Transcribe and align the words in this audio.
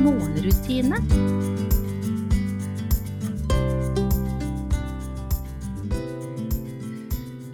morgenrutine. 0.00 0.98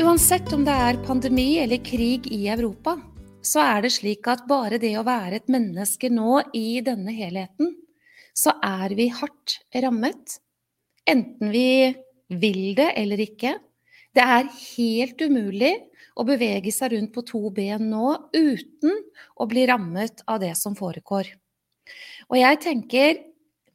Uansett 0.07 0.53
om 0.55 0.63
det 0.65 0.73
er 0.73 0.99
pandemi 1.07 1.57
eller 1.59 1.81
krig 1.85 2.29
i 2.33 2.47
Europa, 2.53 2.95
så 3.43 3.63
er 3.65 3.85
det 3.85 3.93
slik 3.97 4.29
at 4.31 4.45
bare 4.49 4.79
det 4.83 4.93
å 4.99 5.05
være 5.07 5.41
et 5.41 5.51
menneske 5.51 6.11
nå 6.13 6.41
i 6.55 6.81
denne 6.87 7.15
helheten, 7.15 7.73
så 8.37 8.55
er 8.65 8.95
vi 8.99 9.09
hardt 9.11 9.59
rammet. 9.75 10.39
Enten 11.07 11.51
vi 11.55 11.95
vil 12.29 12.75
det 12.79 12.93
eller 12.99 13.23
ikke. 13.23 13.57
Det 14.15 14.25
er 14.25 14.49
helt 14.49 15.21
umulig 15.21 15.75
å 16.17 16.25
bevege 16.29 16.73
seg 16.73 16.95
rundt 16.95 17.13
på 17.15 17.25
to 17.29 17.43
ben 17.55 17.91
nå 17.91 18.15
uten 18.33 19.03
å 19.37 19.49
bli 19.51 19.67
rammet 19.69 20.23
av 20.27 20.41
det 20.43 20.55
som 20.59 20.77
foregår. 20.79 21.29
Og 22.33 22.39
jeg 22.41 22.61
tenker 22.65 23.25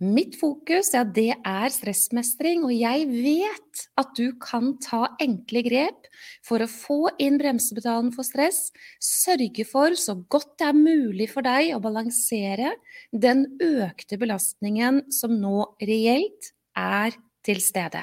Mitt 0.01 0.33
fokus 0.33 0.87
ja, 0.95 1.03
det 1.05 1.35
er 1.45 1.69
stressmestring, 1.69 2.63
og 2.65 2.71
jeg 2.73 3.03
vet 3.05 3.81
at 4.01 4.15
du 4.17 4.31
kan 4.41 4.71
ta 4.81 5.11
enkle 5.21 5.61
grep 5.61 6.07
for 6.41 6.63
å 6.63 6.69
få 6.69 7.11
inn 7.21 7.35
bremsepedalen 7.37 8.09
for 8.15 8.25
stress. 8.25 8.71
Sørge 8.97 9.61
for, 9.69 9.93
så 9.93 10.15
godt 10.25 10.55
det 10.57 10.71
er 10.71 10.79
mulig 10.79 11.27
for 11.29 11.45
deg, 11.45 11.75
å 11.75 11.83
balansere 11.83 12.71
den 13.13 13.45
økte 13.61 14.17
belastningen 14.17 15.03
som 15.13 15.35
nå 15.37 15.67
reelt 15.85 16.49
er 16.73 17.13
til 17.45 17.61
stede. 17.61 18.01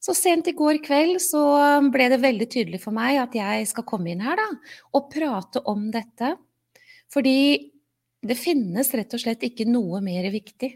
Så 0.00 0.14
sent 0.16 0.48
i 0.48 0.56
går 0.56 0.80
kveld 0.80 1.20
så 1.20 1.42
ble 1.92 2.06
det 2.08 2.22
veldig 2.22 2.48
tydelig 2.56 2.80
for 2.80 2.96
meg 2.96 3.20
at 3.20 3.36
jeg 3.36 3.68
skal 3.68 3.84
komme 3.84 4.14
inn 4.14 4.24
her 4.24 4.40
da, 4.40 4.48
og 4.96 5.12
prate 5.12 5.60
om 5.68 5.90
dette. 5.92 6.38
Fordi 7.12 7.68
det 8.26 8.36
finnes 8.36 8.92
rett 8.94 9.16
og 9.16 9.22
slett 9.22 9.46
ikke 9.46 9.68
noe 9.68 10.02
mer 10.04 10.28
viktig. 10.32 10.74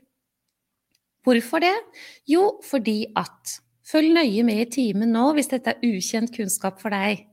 Hvorfor 1.25 1.65
det? 1.65 1.77
Jo, 2.29 2.59
fordi 2.65 3.05
at 3.17 3.59
Følg 3.85 4.15
nøye 4.17 4.45
med 4.47 4.63
i 4.63 4.71
timen 4.79 5.13
nå 5.13 5.27
hvis 5.37 5.51
dette 5.53 5.75
er 5.75 5.83
ukjent 5.85 6.33
kunnskap 6.33 6.81
for 6.81 6.95
deg. 6.95 7.27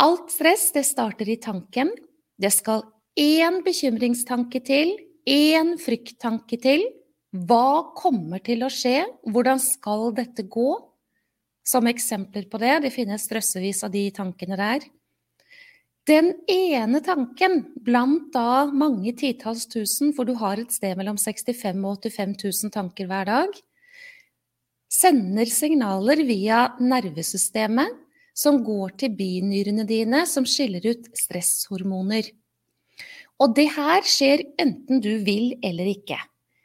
Alt 0.00 0.32
stress 0.32 0.70
det 0.72 0.86
starter 0.88 1.28
i 1.28 1.36
tanken. 1.40 1.92
Det 2.40 2.52
skal 2.54 2.86
én 3.20 3.60
bekymringstanke 3.66 4.62
til, 4.64 4.94
én 5.28 5.74
frykttanke 5.80 6.56
til. 6.62 6.86
Hva 7.36 7.92
kommer 7.98 8.40
til 8.42 8.64
å 8.64 8.72
skje? 8.72 9.04
Hvordan 9.28 9.60
skal 9.60 10.08
dette 10.16 10.46
gå? 10.48 10.70
Som 11.68 11.86
eksempler 11.86 12.48
på 12.50 12.58
det, 12.58 12.78
det 12.86 12.94
finnes 12.94 13.28
drøssevis 13.28 13.84
av 13.84 13.92
de 13.92 14.06
tankene 14.16 14.56
der. 14.58 14.88
Den 16.08 16.32
ene 16.48 17.02
tanken 17.04 17.60
blant 17.84 18.30
da 18.32 18.64
mange 18.72 19.12
titalls 19.18 19.66
tusen, 19.68 20.14
for 20.16 20.24
du 20.24 20.32
har 20.40 20.60
et 20.60 20.72
sted 20.72 20.96
mellom 20.98 21.18
65 21.20 21.84
og 21.84 22.00
85 22.06 22.38
000 22.64 22.72
tanker 22.74 23.10
hver 23.10 23.28
dag, 23.28 23.58
sender 24.90 25.50
signaler 25.52 26.24
via 26.26 26.62
nervesystemet 26.80 27.98
som 28.34 28.62
går 28.64 28.96
til 29.02 29.14
binyrene 29.18 29.84
dine, 29.86 30.24
som 30.26 30.46
skiller 30.48 30.88
ut 30.88 31.10
stresshormoner. 31.18 32.32
Og 33.40 33.54
det 33.56 33.68
her 33.76 34.04
skjer 34.08 34.44
enten 34.60 35.00
du 35.04 35.12
vil 35.24 35.54
eller 35.64 35.92
ikke. 35.92 36.18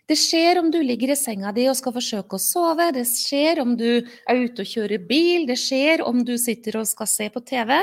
Det 0.06 0.18
skjer 0.22 0.60
om 0.62 0.68
du 0.70 0.78
ligger 0.86 1.12
i 1.14 1.18
senga 1.18 1.50
di 1.56 1.64
og 1.66 1.78
skal 1.80 1.96
forsøke 1.96 2.38
å 2.38 2.42
sove, 2.42 2.92
det 2.94 3.08
skjer 3.10 3.62
om 3.64 3.72
du 3.78 4.06
er 4.06 4.42
ute 4.44 4.62
og 4.62 4.70
kjører 4.70 5.02
bil, 5.10 5.48
det 5.50 5.58
skjer 5.58 6.04
om 6.06 6.22
du 6.28 6.36
sitter 6.38 6.78
og 6.78 6.86
skal 6.90 7.10
se 7.10 7.30
på 7.34 7.42
TV. 7.42 7.74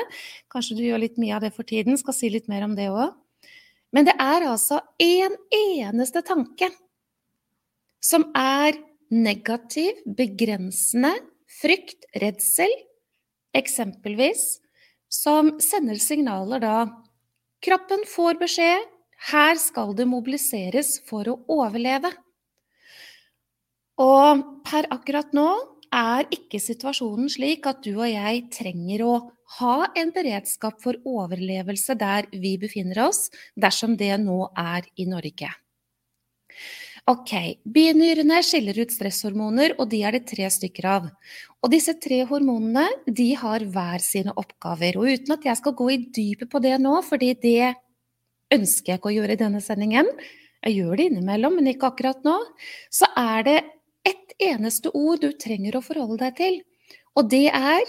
Kanskje 0.52 0.76
du 0.78 0.84
gjør 0.86 1.02
litt 1.02 1.18
mye 1.18 1.34
av 1.34 1.42
det 1.42 1.50
for 1.56 1.66
tiden, 1.66 1.98
skal 1.98 2.14
si 2.14 2.30
litt 2.30 2.46
mer 2.52 2.62
om 2.68 2.76
det 2.78 2.92
òg. 2.94 3.10
Men 3.92 4.06
det 4.06 4.14
er 4.22 4.46
altså 4.46 4.78
en 5.02 5.34
eneste 5.58 6.22
tanke 6.24 6.70
som 8.02 8.28
er 8.38 8.78
negativ, 9.12 9.98
begrensende, 10.06 11.12
frykt, 11.60 12.06
redsel, 12.22 12.70
eksempelvis, 13.52 14.62
som 15.12 15.56
sender 15.60 15.98
signaler 16.00 16.62
da 16.62 16.76
Kroppen 17.62 18.00
får 18.10 18.40
beskjed 18.40 18.88
her 19.30 19.58
skal 19.60 19.94
det 19.98 20.08
mobiliseres 20.10 20.96
for 21.08 21.28
å 21.30 21.38
overleve. 21.52 22.10
Og 24.02 24.42
per 24.66 24.88
akkurat 24.94 25.30
nå 25.36 25.48
er 25.92 26.26
ikke 26.32 26.58
situasjonen 26.62 27.28
slik 27.30 27.66
at 27.68 27.82
du 27.84 27.92
og 27.92 28.08
jeg 28.08 28.46
trenger 28.54 29.04
å 29.04 29.14
ha 29.58 29.76
en 29.98 30.12
beredskap 30.14 30.80
for 30.82 30.96
overlevelse 31.04 31.94
der 32.00 32.30
vi 32.32 32.56
befinner 32.58 33.04
oss, 33.08 33.26
dersom 33.54 33.98
det 34.00 34.14
nå 34.22 34.46
er 34.56 34.88
i 34.96 35.06
Norge. 35.10 35.52
Ok, 37.10 37.32
Binyrene 37.66 38.38
skiller 38.46 38.78
ut 38.78 38.92
stresshormoner, 38.94 39.74
og 39.82 39.88
de 39.90 40.04
er 40.06 40.14
det 40.14 40.26
tre 40.30 40.46
stykker 40.54 40.86
av. 40.86 41.08
Og 41.60 41.72
disse 41.74 41.96
tre 41.98 42.20
hormonene 42.30 42.86
de 43.10 43.32
har 43.40 43.64
hver 43.74 44.04
sine 44.04 44.34
oppgaver. 44.38 45.00
Og 45.00 45.10
uten 45.10 45.34
at 45.34 45.48
jeg 45.48 45.58
skal 45.58 45.74
gå 45.78 45.88
i 45.90 45.98
dypet 46.14 46.50
på 46.52 46.62
det 46.62 46.76
nå, 46.80 46.94
fordi 47.02 47.32
det 47.42 47.72
ønsker 48.54 48.92
jeg 48.92 49.00
ikke 49.00 49.10
å 49.10 49.16
gjøre 49.16 49.36
i 49.36 49.40
denne 49.40 49.62
sendingen, 49.64 50.08
jeg 50.62 50.78
gjør 50.78 50.98
det 50.98 51.08
innimellom, 51.10 51.56
men 51.58 51.72
ikke 51.72 51.88
akkurat 51.90 52.20
nå, 52.26 52.36
så 52.92 53.08
er 53.18 53.48
det 53.48 53.56
ett 54.06 54.36
eneste 54.42 54.92
ord 54.94 55.22
du 55.22 55.32
trenger 55.34 55.78
å 55.78 55.84
forholde 55.84 56.20
deg 56.22 56.38
til. 56.38 56.60
Og 57.18 57.28
det 57.32 57.48
er 57.50 57.82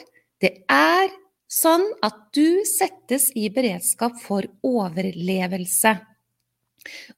det 0.43 0.65
er 0.71 1.11
sånn 1.47 1.85
at 2.03 2.17
du 2.35 2.65
settes 2.67 3.29
i 3.39 3.47
beredskap 3.53 4.17
for 4.19 4.47
overlevelse. 4.65 5.93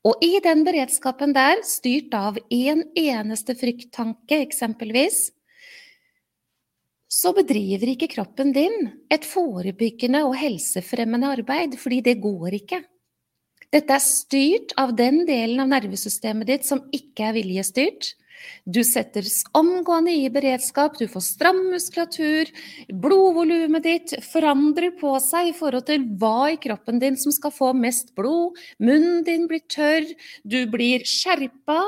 Og 0.06 0.22
i 0.22 0.35
den 0.45 0.62
beredskapen 0.67 1.33
der, 1.33 1.63
styrt 1.66 2.13
av 2.13 2.38
én 2.53 2.83
en 2.83 2.83
eneste 3.01 3.56
frykttanke 3.57 4.44
eksempelvis, 4.44 5.31
så 7.09 7.31
bedriver 7.33 7.95
ikke 7.95 8.12
kroppen 8.12 8.51
din 8.53 8.91
et 9.09 9.25
forebyggende 9.25 10.22
og 10.27 10.35
helsefremmende 10.38 11.31
arbeid, 11.39 11.79
fordi 11.81 12.03
det 12.06 12.19
går 12.22 12.59
ikke. 12.59 12.83
Dette 13.74 13.96
er 13.98 14.03
styrt 14.03 14.76
av 14.81 14.94
den 14.98 15.24
delen 15.28 15.64
av 15.64 15.72
nervesystemet 15.72 16.50
ditt 16.52 16.68
som 16.68 16.84
ikke 16.96 17.31
er 17.31 17.38
viljestyrt. 17.40 18.14
Du 18.66 18.81
setter 18.86 19.26
omgående 19.58 20.14
i 20.14 20.26
beredskap, 20.34 20.98
du 21.00 21.08
får 21.09 21.24
stram 21.28 21.62
muskulatur, 21.72 22.50
blodvolumet 22.90 23.86
ditt 23.86 24.14
forandrer 24.25 24.94
på 25.00 25.16
seg 25.24 25.52
i 25.52 25.56
forhold 25.58 25.88
til 25.90 26.06
hva 26.22 26.52
i 26.54 26.59
kroppen 26.62 27.02
din 27.02 27.18
som 27.18 27.34
skal 27.36 27.54
få 27.56 27.72
mest 27.78 28.14
blod, 28.18 28.58
munnen 28.78 29.24
din 29.28 29.48
blir 29.50 29.64
tørr, 29.72 30.08
du 30.44 30.59
blir 30.72 31.06
skjerpa, 31.09 31.80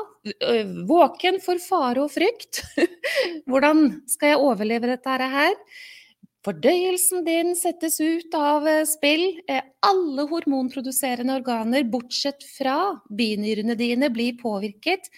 våken 0.90 1.42
for 1.44 1.62
fare 1.62 2.06
og 2.06 2.14
frykt. 2.14 2.64
Hvordan 3.50 4.02
skal 4.10 4.34
jeg 4.34 4.44
overleve 4.50 4.96
dette 4.96 5.30
her? 5.38 5.56
Fordøyelsen 6.48 7.26
din 7.26 7.50
settes 7.60 7.98
ut 8.00 8.36
av 8.40 8.64
eh, 8.72 8.86
spill. 8.88 9.42
Eh, 9.52 9.66
alle 9.84 10.24
hormonproduserende 10.30 11.34
organer, 11.42 11.84
bortsett 11.92 12.46
fra 12.48 12.78
binyrene 13.12 13.76
dine, 13.76 14.08
blir 14.16 14.38
påvirket. 14.40 15.10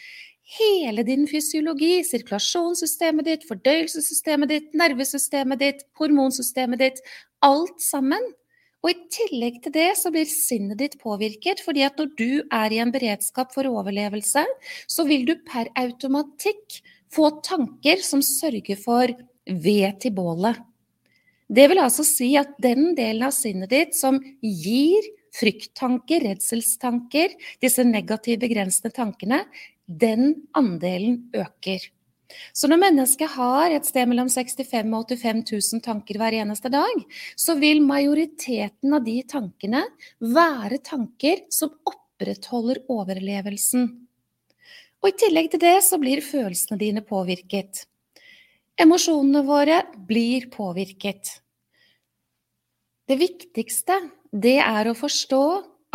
Hele 0.57 1.03
din 1.05 1.27
fysiologi, 1.29 1.99
sirkulasjonssystemet 2.07 3.27
ditt, 3.27 3.45
fordøyelsessystemet 3.45 4.49
ditt, 4.49 4.71
nervesystemet 4.81 5.61
ditt, 5.61 5.83
hormonsystemet 6.01 6.81
ditt, 6.81 7.03
alt 7.45 7.77
sammen. 7.77 8.25
Og 8.81 8.89
i 8.89 8.97
tillegg 9.13 9.59
til 9.61 9.75
det 9.75 9.91
så 10.01 10.09
blir 10.15 10.25
sinnet 10.25 10.79
ditt 10.81 10.95
påvirket, 11.03 11.61
fordi 11.61 11.83
at 11.85 12.01
når 12.01 12.09
du 12.17 12.41
er 12.41 12.73
i 12.73 12.79
en 12.81 12.95
beredskap 12.95 13.53
for 13.53 13.69
overlevelse, 13.69 14.47
så 14.89 15.05
vil 15.05 15.29
du 15.29 15.35
per 15.45 15.69
automatikk 15.77 16.79
få 17.13 17.29
tanker 17.45 18.01
som 18.01 18.25
sørger 18.25 18.81
for 18.81 19.13
ved 19.45 20.01
til 20.01 20.17
bålet. 20.17 20.65
Det 21.49 21.65
vil 21.71 21.81
altså 21.81 22.05
si 22.05 22.35
at 22.37 22.51
den 22.61 22.93
delen 22.97 23.25
av 23.25 23.33
sinnet 23.33 23.71
ditt 23.73 23.95
som 23.97 24.19
gir 24.41 25.05
frykttanker, 25.35 26.23
redselstanker, 26.25 27.33
disse 27.61 27.85
negative, 27.85 28.41
begrensende 28.43 28.93
tankene, 28.93 29.43
den 29.85 30.43
andelen 30.57 31.23
øker. 31.33 31.81
Så 32.53 32.69
når 32.69 32.81
mennesket 32.83 33.33
har 33.33 33.73
et 33.73 33.87
sted 33.89 34.09
mellom 34.09 34.29
65 34.29 34.91
og 34.93 35.09
85 35.09 35.41
000 35.49 35.83
tanker 35.85 36.19
hver 36.21 36.37
eneste 36.43 36.69
dag, 36.69 37.01
så 37.33 37.55
vil 37.57 37.81
majoriteten 37.81 38.93
av 38.93 39.05
de 39.07 39.17
tankene 39.25 39.81
være 40.21 40.77
tanker 40.85 41.47
som 41.53 41.73
opprettholder 41.89 42.83
overlevelsen. 42.91 43.89
Og 44.99 45.09
i 45.09 45.17
tillegg 45.17 45.49
til 45.53 45.63
det 45.63 45.79
så 45.87 45.97
blir 45.97 46.21
følelsene 46.21 46.77
dine 46.77 47.01
påvirket. 47.07 47.87
Emosjonene 48.79 49.41
våre 49.43 49.81
blir 50.07 50.45
påvirket. 50.53 51.33
Det 53.09 53.17
viktigste, 53.19 53.97
det 54.31 54.59
er 54.63 54.87
å 54.87 54.95
forstå 54.95 55.43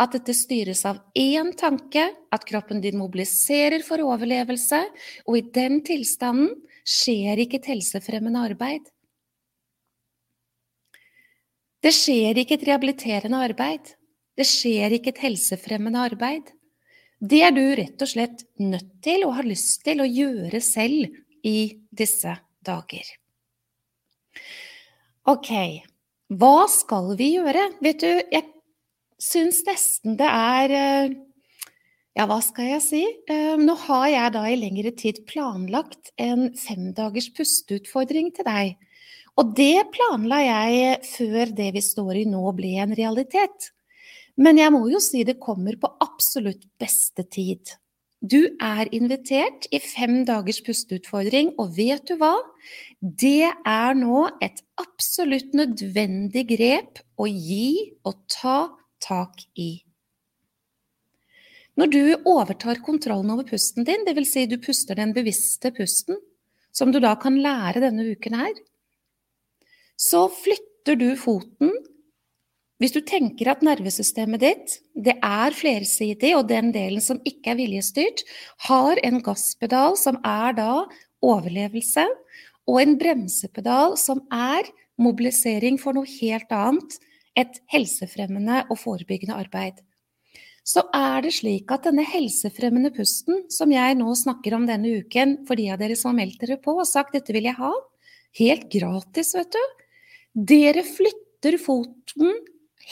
at 0.03 0.13
dette 0.13 0.35
styres 0.37 0.83
av 0.85 0.99
én 1.17 1.49
tanke, 1.57 2.03
at 2.29 2.45
kroppen 2.45 2.83
din 2.83 2.99
mobiliserer 2.99 3.81
for 3.87 4.03
overlevelse, 4.05 4.83
og 5.25 5.39
i 5.39 5.45
den 5.55 5.79
tilstanden 5.87 6.51
skjer 6.85 7.41
ikke 7.41 7.57
et 7.61 7.71
helsefremmende 7.73 8.45
arbeid. 8.51 8.85
Det 11.81 11.93
skjer 11.95 12.37
ikke 12.41 12.59
et 12.59 12.69
rehabiliterende 12.69 13.41
arbeid. 13.49 13.95
Det 14.37 14.45
skjer 14.45 14.99
ikke 14.99 15.15
et 15.15 15.25
helsefremmende 15.25 16.05
arbeid. 16.11 16.53
Det 17.17 17.41
er 17.47 17.53
du 17.55 17.65
rett 17.79 18.01
og 18.01 18.09
slett 18.11 18.45
nødt 18.61 18.97
til 19.05 19.25
og 19.25 19.39
har 19.39 19.47
lyst 19.47 19.85
til 19.87 20.03
å 20.03 20.09
gjøre 20.09 20.61
selv 20.61 21.15
i 21.45 21.59
disse 21.89 22.35
dager. 22.65 23.07
Ok, 25.25 25.51
hva 26.37 26.67
skal 26.69 27.13
vi 27.19 27.31
gjøre? 27.35 27.69
Vet 27.85 28.03
du, 28.03 28.09
jeg 28.33 28.45
syns 29.21 29.63
nesten 29.67 30.17
det 30.19 30.27
er 30.29 30.73
eh, 30.75 31.15
Ja, 32.15 32.27
hva 32.29 32.37
skal 32.45 32.69
jeg 32.69 32.83
si? 32.85 33.03
Eh, 33.27 33.55
nå 33.59 33.73
har 33.87 34.05
jeg 34.07 34.33
da 34.37 34.43
i 34.47 34.57
lengre 34.59 34.93
tid 34.95 35.23
planlagt 35.27 36.13
en 36.21 36.51
femdagers 36.55 37.31
pusteutfordring 37.35 38.29
til 38.37 38.47
deg. 38.47 38.75
Og 39.35 39.51
det 39.57 39.89
planla 39.91 40.39
jeg 40.45 40.99
før 41.09 41.51
det 41.57 41.71
vi 41.75 41.83
står 41.83 42.21
i 42.21 42.27
nå 42.29 42.43
ble 42.55 42.77
en 42.85 42.95
realitet. 42.95 43.71
Men 44.39 44.59
jeg 44.59 44.71
må 44.71 44.85
jo 44.91 45.01
si 45.03 45.23
det 45.27 45.41
kommer 45.43 45.75
på 45.79 45.91
absolutt 46.03 46.63
beste 46.79 47.25
tid. 47.27 47.75
Du 48.25 48.39
er 48.63 48.89
invitert 48.95 49.67
i 49.75 49.79
fem 49.83 50.23
dagers 50.25 50.61
pusteutfordring, 50.65 51.51
og 51.61 51.75
vet 51.77 52.07
du 52.09 52.15
hva? 52.17 52.33
Det 53.01 53.51
er 53.51 53.97
nå 53.99 54.23
et 54.41 54.63
absolutt 54.81 55.53
nødvendig 55.57 56.45
grep 56.55 57.03
å 57.21 57.27
gi 57.29 57.91
og 58.07 58.23
ta 58.31 58.57
tak 59.03 59.43
i. 59.59 59.83
Når 61.75 61.91
du 61.91 62.01
overtar 62.23 62.79
kontrollen 62.81 63.33
over 63.35 63.45
pusten 63.45 63.85
din, 63.85 64.07
dvs. 64.07 64.31
Si 64.31 64.45
du 64.49 64.57
puster 64.63 64.97
den 64.97 65.11
bevisste 65.13 65.73
pusten, 65.75 66.17
som 66.75 66.91
du 66.91 67.01
da 67.03 67.13
kan 67.19 67.37
lære 67.43 67.83
denne 67.83 68.07
uken 68.15 68.39
her, 68.39 68.55
så 69.99 70.25
flytter 70.31 70.97
du 70.97 71.11
foten 71.19 71.75
hvis 72.81 72.91
du 72.91 72.99
tenker 73.07 73.47
at 73.53 73.63
nervesystemet 73.63 74.41
ditt 74.43 74.73
det 75.07 75.15
er 75.23 75.55
flersidig, 75.55 76.33
og 76.35 76.49
den 76.49 76.73
delen 76.75 77.03
som 77.03 77.21
ikke 77.23 77.53
er 77.53 77.59
viljestyrt, 77.61 78.23
har 78.67 78.99
en 79.07 79.21
gasspedal 79.23 79.95
som 79.99 80.19
er 80.27 80.55
da 80.57 80.83
overlevelse, 81.23 82.03
og 82.67 82.81
en 82.81 82.95
bremsepedal 82.99 83.95
som 83.99 84.23
er 84.33 84.67
mobilisering 84.99 85.79
for 85.79 85.95
noe 85.95 86.09
helt 86.19 86.51
annet, 86.55 86.97
et 87.35 87.59
helsefremmende 87.71 88.63
og 88.71 88.79
forebyggende 88.79 89.35
arbeid. 89.35 89.79
Så 90.65 90.81
er 90.97 91.21
det 91.21 91.35
slik 91.35 91.69
at 91.71 91.85
denne 91.85 92.03
helsefremmende 92.07 92.89
pusten, 92.95 93.43
som 93.53 93.71
jeg 93.71 93.97
nå 93.99 94.15
snakker 94.17 94.55
om 94.57 94.65
denne 94.65 94.97
uken 95.03 95.37
for 95.47 95.59
de 95.59 95.67
av 95.71 95.79
dere 95.79 95.97
som 95.99 96.11
har 96.11 96.23
meldt 96.23 96.41
dere 96.41 96.57
på 96.63 96.73
og 96.79 96.89
sagt 96.89 97.13
dette 97.13 97.35
vil 97.35 97.45
jeg 97.45 97.59
ha, 97.59 97.71
helt 98.39 98.65
gratis, 98.73 99.35
vet 99.37 99.53
du. 99.53 99.61
Dere 100.55 100.83
flytter 100.87 101.59
foten 101.61 102.33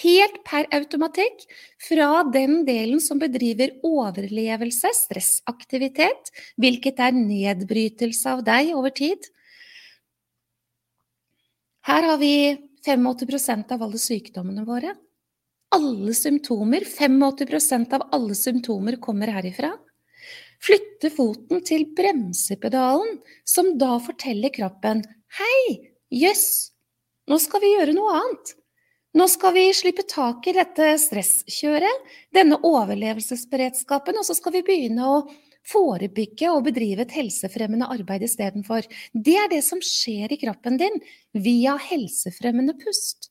helt 0.01 0.39
per 0.47 0.67
automatikk 0.73 1.45
fra 1.87 2.23
den 2.33 2.63
delen 2.65 3.01
som 3.03 3.19
bedriver 3.21 3.75
overlevelse, 3.85 4.89
stressaktivitet, 4.97 6.31
hvilket 6.57 7.01
er 7.03 7.15
nedbrytelse 7.17 8.33
av 8.33 8.43
deg 8.47 8.73
over 8.77 8.93
tid. 8.95 9.29
Her 11.83 12.09
har 12.09 12.19
vi 12.21 12.33
85% 12.83 13.73
av 13.75 13.83
alle 13.85 13.99
sykdommene 13.99 14.65
våre. 14.67 14.95
Alle 15.73 16.13
symptomer, 16.15 16.85
85% 16.85 17.95
av 17.97 18.07
alle 18.13 18.35
symptomer 18.37 18.99
kommer 19.01 19.31
herifra. 19.35 19.73
Flytte 20.63 21.09
foten 21.11 21.63
til 21.67 21.89
bremsepedalen, 21.97 23.17
som 23.43 23.73
da 23.77 23.97
forteller 23.99 24.53
kroppen 24.53 25.03
Hei, 25.33 25.91
jøss, 26.13 26.71
nå 27.27 27.39
skal 27.41 27.63
vi 27.63 27.73
gjøre 27.73 27.95
noe 27.97 28.19
annet. 28.19 28.53
Nå 29.13 29.27
skal 29.29 29.53
vi 29.53 29.67
slippe 29.77 30.05
tak 30.09 30.47
i 30.49 30.55
dette 30.57 30.87
stresskjøret, 30.97 32.13
denne 32.33 32.57
overlevelsesberedskapen, 32.65 34.17
og 34.17 34.25
så 34.25 34.33
skal 34.33 34.55
vi 34.55 34.63
begynne 34.65 35.05
å 35.05 35.19
forebygge 35.69 36.49
og 36.51 36.65
bedrive 36.65 37.05
et 37.05 37.13
helsefremmende 37.15 37.87
arbeid 37.93 38.25
istedenfor. 38.25 38.87
Det 39.13 39.35
er 39.37 39.51
det 39.51 39.61
som 39.65 39.83
skjer 39.85 40.33
i 40.33 40.39
kroppen 40.41 40.79
din 40.81 40.97
via 41.37 41.77
helsefremmende 41.79 42.75
pust. 42.81 43.29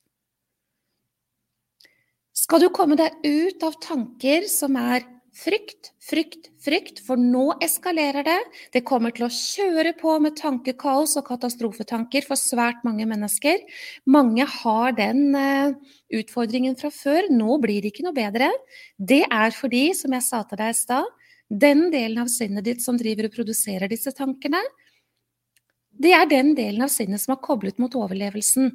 Skal 2.32 2.62
du 2.62 2.70
komme 2.74 2.96
deg 2.96 3.18
ut 3.26 3.66
av 3.66 3.74
tanker 3.82 4.46
som 4.50 4.78
er 4.78 5.04
Frykt, 5.32 5.94
frykt, 6.04 6.50
frykt, 6.60 6.98
for 7.06 7.16
nå 7.16 7.54
eskalerer 7.64 8.26
det. 8.26 8.36
Det 8.74 8.82
kommer 8.84 9.14
til 9.16 9.24
å 9.24 9.32
kjøre 9.32 9.94
på 9.96 10.18
med 10.20 10.36
tankekaos 10.36 11.14
og 11.16 11.24
katastrofetanker 11.30 12.26
for 12.26 12.36
svært 12.36 12.82
mange 12.84 13.06
mennesker. 13.08 13.62
Mange 14.04 14.44
har 14.58 14.92
den 14.98 15.32
uh, 15.32 15.72
utfordringen 16.12 16.76
fra 16.76 16.92
før. 16.92 17.30
Nå 17.32 17.56
blir 17.64 17.80
det 17.80 17.94
ikke 17.94 18.04
noe 18.04 18.18
bedre. 18.18 18.50
Det 19.00 19.22
er 19.24 19.56
fordi, 19.56 19.86
som 19.96 20.12
jeg 20.12 20.28
sa 20.28 20.42
til 20.44 20.60
deg 20.60 20.74
i 20.74 20.78
stad, 20.82 21.08
den 21.48 21.88
delen 21.94 22.20
av 22.26 22.28
sinnet 22.32 22.68
ditt 22.68 22.84
som 22.84 23.00
driver 23.00 23.30
og 23.30 23.36
produserer 23.40 23.88
disse 23.88 24.12
tankene, 24.16 24.60
det 25.96 26.12
er 26.16 26.28
den 26.28 26.52
delen 26.56 26.84
av 26.84 26.92
sinnet 26.92 27.24
som 27.24 27.38
er 27.38 27.44
koblet 27.44 27.80
mot 27.80 27.96
overlevelsen. 27.96 28.68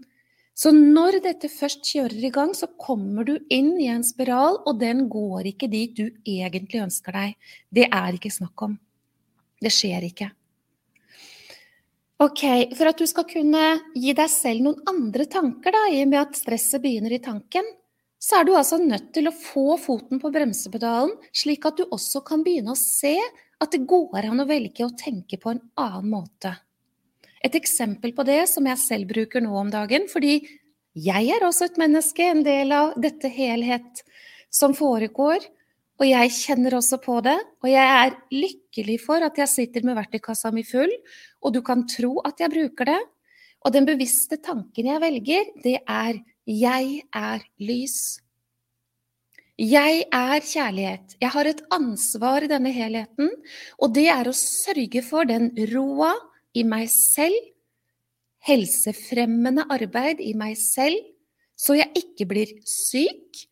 Så 0.57 0.71
når 0.73 1.19
dette 1.21 1.51
først 1.53 1.85
kjører 1.85 2.17
i 2.17 2.33
gang, 2.33 2.55
så 2.57 2.69
kommer 2.81 3.27
du 3.27 3.35
inn 3.53 3.75
i 3.77 3.91
en 3.93 4.05
spiral, 4.05 4.57
og 4.65 4.79
den 4.81 5.05
går 5.11 5.51
ikke 5.51 5.69
dit 5.69 5.93
du 5.93 6.07
egentlig 6.25 6.81
ønsker 6.87 7.13
deg. 7.13 7.35
Det 7.69 7.85
er 7.85 8.17
ikke 8.17 8.33
snakk 8.33 8.65
om. 8.65 8.73
Det 9.61 9.69
skjer 9.73 10.09
ikke. 10.09 10.31
Ok, 12.25 12.41
For 12.73 12.89
at 12.89 12.97
du 12.97 13.05
skal 13.05 13.27
kunne 13.29 13.63
gi 13.93 14.13
deg 14.17 14.29
selv 14.33 14.65
noen 14.65 14.81
andre 14.89 15.27
tanker, 15.29 15.75
da, 15.75 15.83
i 15.93 16.01
og 16.01 16.09
med 16.09 16.23
at 16.23 16.39
stresset 16.39 16.81
begynner 16.81 17.13
i 17.13 17.21
tanken, 17.21 17.67
så 18.17 18.39
er 18.39 18.47
du 18.47 18.55
altså 18.57 18.79
nødt 18.81 19.11
til 19.13 19.29
å 19.29 19.35
få 19.37 19.75
foten 19.77 20.17
på 20.17 20.31
bremsepedalen, 20.33 21.13
slik 21.29 21.69
at 21.69 21.77
du 21.77 21.85
også 21.85 22.23
kan 22.25 22.41
begynne 22.41 22.73
å 22.73 22.79
se 22.79 23.13
at 23.61 23.73
det 23.73 23.85
går 23.89 24.25
an 24.25 24.41
å 24.41 24.49
velge 24.49 24.85
å 24.85 24.95
tenke 24.97 25.37
på 25.37 25.53
en 25.53 25.61
annen 25.77 26.09
måte. 26.09 26.55
Et 27.45 27.53
eksempel 27.59 28.13
på 28.17 28.25
det 28.27 28.45
som 28.49 28.65
jeg 28.69 28.81
selv 28.81 29.09
bruker 29.09 29.43
nå 29.43 29.53
om 29.59 29.69
dagen, 29.73 30.07
fordi 30.09 30.39
jeg 30.97 31.29
er 31.29 31.45
også 31.45 31.67
et 31.67 31.77
menneske, 31.77 32.25
en 32.25 32.41
del 32.45 32.73
av 32.73 32.95
dette 32.97 33.29
helhet 33.29 34.01
som 34.53 34.73
foregår. 34.77 35.45
Og 35.97 36.05
jeg 36.05 36.33
kjenner 36.33 36.77
også 36.77 36.99
på 37.01 37.19
det, 37.25 37.37
og 37.63 37.69
jeg 37.71 37.93
er 38.01 38.17
lykkelig 38.33 38.99
for 39.01 39.23
at 39.25 39.37
jeg 39.41 39.49
sitter 39.49 39.85
med 39.85 39.97
verktøykassa 39.97 40.51
mi 40.53 40.61
full, 40.65 40.91
og 41.41 41.55
du 41.55 41.63
kan 41.65 41.87
tro 41.89 42.19
at 42.27 42.41
jeg 42.41 42.53
bruker 42.53 42.89
det. 42.89 42.99
Og 43.65 43.73
den 43.73 43.87
bevisste 43.89 44.37
tanken 44.37 44.91
jeg 44.91 45.01
velger, 45.01 45.49
det 45.63 45.79
er 45.81 46.21
'jeg 46.45 47.01
er 47.13 47.41
lys'. 47.59 48.21
Jeg 49.57 50.03
er 50.13 50.39
kjærlighet. 50.39 51.15
Jeg 51.19 51.29
har 51.33 51.45
et 51.45 51.61
ansvar 51.71 52.43
i 52.43 52.47
denne 52.47 52.69
helheten, 52.69 53.31
og 53.81 53.93
det 53.93 54.07
er 54.07 54.29
å 54.29 54.33
sørge 54.37 55.01
for 55.01 55.25
den 55.25 55.49
roa, 55.73 56.13
i 56.55 56.63
meg 56.67 56.87
selv, 56.91 57.37
helsefremmende 58.47 59.65
arbeid 59.73 60.21
i 60.23 60.33
meg 60.37 60.55
selv, 60.59 60.99
så 61.57 61.75
jeg 61.77 61.91
ikke 61.97 62.27
blir 62.29 62.53
syk. 62.69 63.43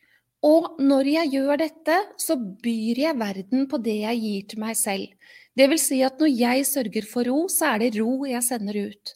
Og 0.46 0.78
når 0.78 1.10
jeg 1.10 1.34
gjør 1.34 1.58
dette, 1.64 1.98
så 2.22 2.38
byr 2.38 3.02
jeg 3.02 3.18
verden 3.18 3.66
på 3.68 3.82
det 3.82 3.98
jeg 4.04 4.22
gir 4.22 4.48
til 4.52 4.62
meg 4.62 4.78
selv. 4.78 5.10
Det 5.58 5.70
vil 5.72 5.82
si 5.82 6.02
at 6.06 6.20
når 6.22 6.32
jeg 6.32 6.66
sørger 6.70 7.08
for 7.10 7.28
ro, 7.28 7.46
så 7.50 7.74
er 7.74 7.86
det 7.86 7.96
ro 7.98 8.26
jeg 8.30 8.46
sender 8.46 8.78
ut. 8.92 9.16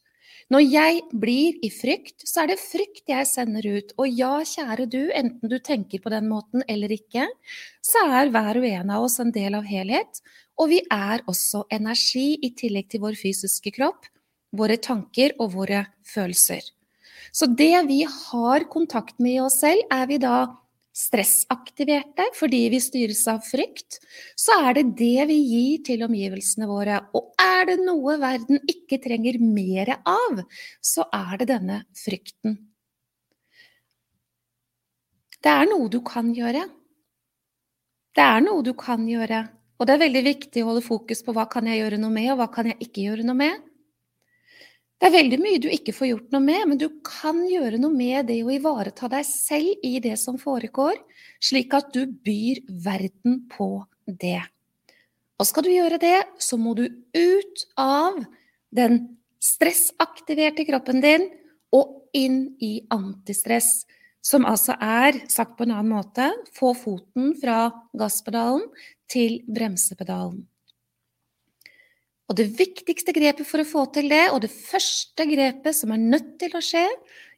Når 0.50 0.64
jeg 0.66 1.02
blir 1.22 1.58
i 1.62 1.70
frykt, 1.70 2.24
så 2.26 2.42
er 2.42 2.50
det 2.50 2.62
frykt 2.64 3.12
jeg 3.12 3.28
sender 3.30 3.68
ut. 3.70 3.92
Og 4.02 4.10
ja, 4.10 4.32
kjære 4.42 4.88
du, 4.90 5.02
enten 5.14 5.52
du 5.52 5.60
tenker 5.62 6.02
på 6.02 6.10
den 6.10 6.26
måten 6.32 6.66
eller 6.66 6.90
ikke, 6.96 7.28
så 7.86 8.08
er 8.18 8.32
hver 8.34 8.58
og 8.58 8.66
en 8.66 8.94
av 8.96 9.06
oss 9.06 9.20
en 9.22 9.34
del 9.36 9.60
av 9.60 9.68
helhet. 9.70 10.24
Og 10.60 10.72
vi 10.74 10.80
er 10.92 11.24
også 11.30 11.63
energi 11.72 12.34
i 12.44 12.51
tillegg 12.58 12.89
til 12.92 13.04
vår 13.06 13.16
fysiske 13.20 13.72
kropp, 13.78 14.08
våre 14.51 14.80
tanker 14.82 15.36
og 15.39 15.54
våre 15.56 15.86
følelser. 16.08 16.63
Så 17.32 17.48
det 17.48 17.75
vi 17.88 18.01
har 18.04 18.66
kontakt 18.72 19.20
med 19.20 19.38
i 19.38 19.44
oss 19.44 19.60
selv, 19.62 19.86
er 19.94 20.08
vi 20.10 20.18
da 20.22 20.48
stressaktiverte 21.00 22.25
fordi 22.36 22.62
vi 22.74 22.80
styres 22.84 23.22
av 23.32 23.44
frykt, 23.46 24.00
så 24.36 24.58
er 24.66 24.80
det 24.80 24.86
det 25.00 25.28
vi 25.30 25.38
gir 25.38 25.84
til 25.88 26.04
omgivelsene 26.08 26.68
våre. 26.68 26.98
Og 27.16 27.32
er 27.39 27.70
det 27.70 27.78
noe 27.84 28.18
verden 28.20 28.60
ikke 28.68 29.00
trenger 29.04 29.39
mer 29.39 29.94
av, 30.04 30.42
så 30.82 31.06
er 31.13 31.38
det 31.39 31.51
denne 31.54 31.84
frykten. 31.98 32.58
Det 35.39 35.54
er 35.54 35.70
noe 35.72 35.88
du 35.88 36.01
kan 36.04 36.34
gjøre. 36.36 36.66
Det 38.16 38.25
er 38.25 38.44
noe 38.44 38.66
du 38.66 38.74
kan 38.75 39.06
gjøre. 39.08 39.46
Og 39.80 39.88
det 39.88 39.96
er 39.96 40.04
veldig 40.04 40.24
viktig 40.26 40.62
å 40.62 40.74
holde 40.74 40.84
fokus 40.84 41.24
på 41.24 41.34
hva 41.36 41.46
kan 41.52 41.68
jeg 41.70 41.80
gjøre 41.80 42.00
noe 42.02 42.12
med, 42.12 42.28
og 42.34 42.42
hva 42.42 42.50
kan 42.52 42.68
jeg 42.68 42.80
ikke 42.84 43.06
gjøre 43.06 43.26
noe 43.28 43.40
med. 43.40 43.66
Det 45.00 45.08
er 45.08 45.16
veldig 45.16 45.38
mye 45.40 45.60
du 45.64 45.70
ikke 45.72 45.94
får 45.96 46.10
gjort 46.10 46.34
noe 46.36 46.44
med, 46.44 46.64
men 46.68 46.80
du 46.82 46.90
kan 47.08 47.40
gjøre 47.48 47.80
noe 47.80 47.96
med 47.96 48.28
det 48.28 48.42
å 48.44 48.52
ivareta 48.52 49.08
deg 49.12 49.24
selv 49.24 49.86
i 49.88 49.94
det 50.04 50.18
som 50.20 50.36
foregår, 50.42 51.00
slik 51.40 51.72
at 51.78 51.94
du 51.96 52.04
byr 52.04 52.60
verden 52.84 53.46
på 53.54 53.70
det. 54.04 54.42
Og 55.40 55.48
skal 55.48 55.64
du 55.64 55.72
gjøre 55.72 56.02
det, 56.04 56.18
så 56.44 56.60
må 56.60 56.76
du 56.76 56.90
ut 57.16 57.64
av 57.80 58.20
den 58.76 59.00
stressaktiverte 59.40 60.68
kroppen 60.68 61.00
din 61.00 61.30
og 61.72 62.12
inn 62.12 62.58
i 62.60 62.82
antistress. 62.92 63.86
Som 64.20 64.44
altså 64.44 64.76
er, 64.84 65.16
sagt 65.32 65.56
på 65.56 65.64
en 65.64 65.72
annen 65.72 65.94
måte, 65.94 66.28
få 66.52 66.74
foten 66.76 67.32
fra 67.40 67.70
gasspedalen 67.96 68.66
til 69.12 69.42
bremsepedalen. 69.50 70.46
Og 72.30 72.38
det 72.38 72.46
viktigste 72.60 73.13
grepet 73.16 73.48
for 73.50 73.63
å 73.63 73.66
få 73.66 73.88
til 73.96 74.12
det, 74.12 74.28
og 74.30 74.44
det 74.44 74.51
første 74.54 75.25
grepet 75.25 75.74
som 75.74 75.96
er 75.96 76.04
nødt 76.04 76.36
til 76.42 76.54
å 76.54 76.62
skje, 76.62 76.86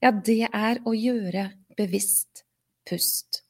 ja, 0.04 0.12
det 0.12 0.50
er 0.52 0.82
å 0.84 0.92
gjøre 0.92 1.48
bevisst 1.80 2.44
pust. 2.88 3.46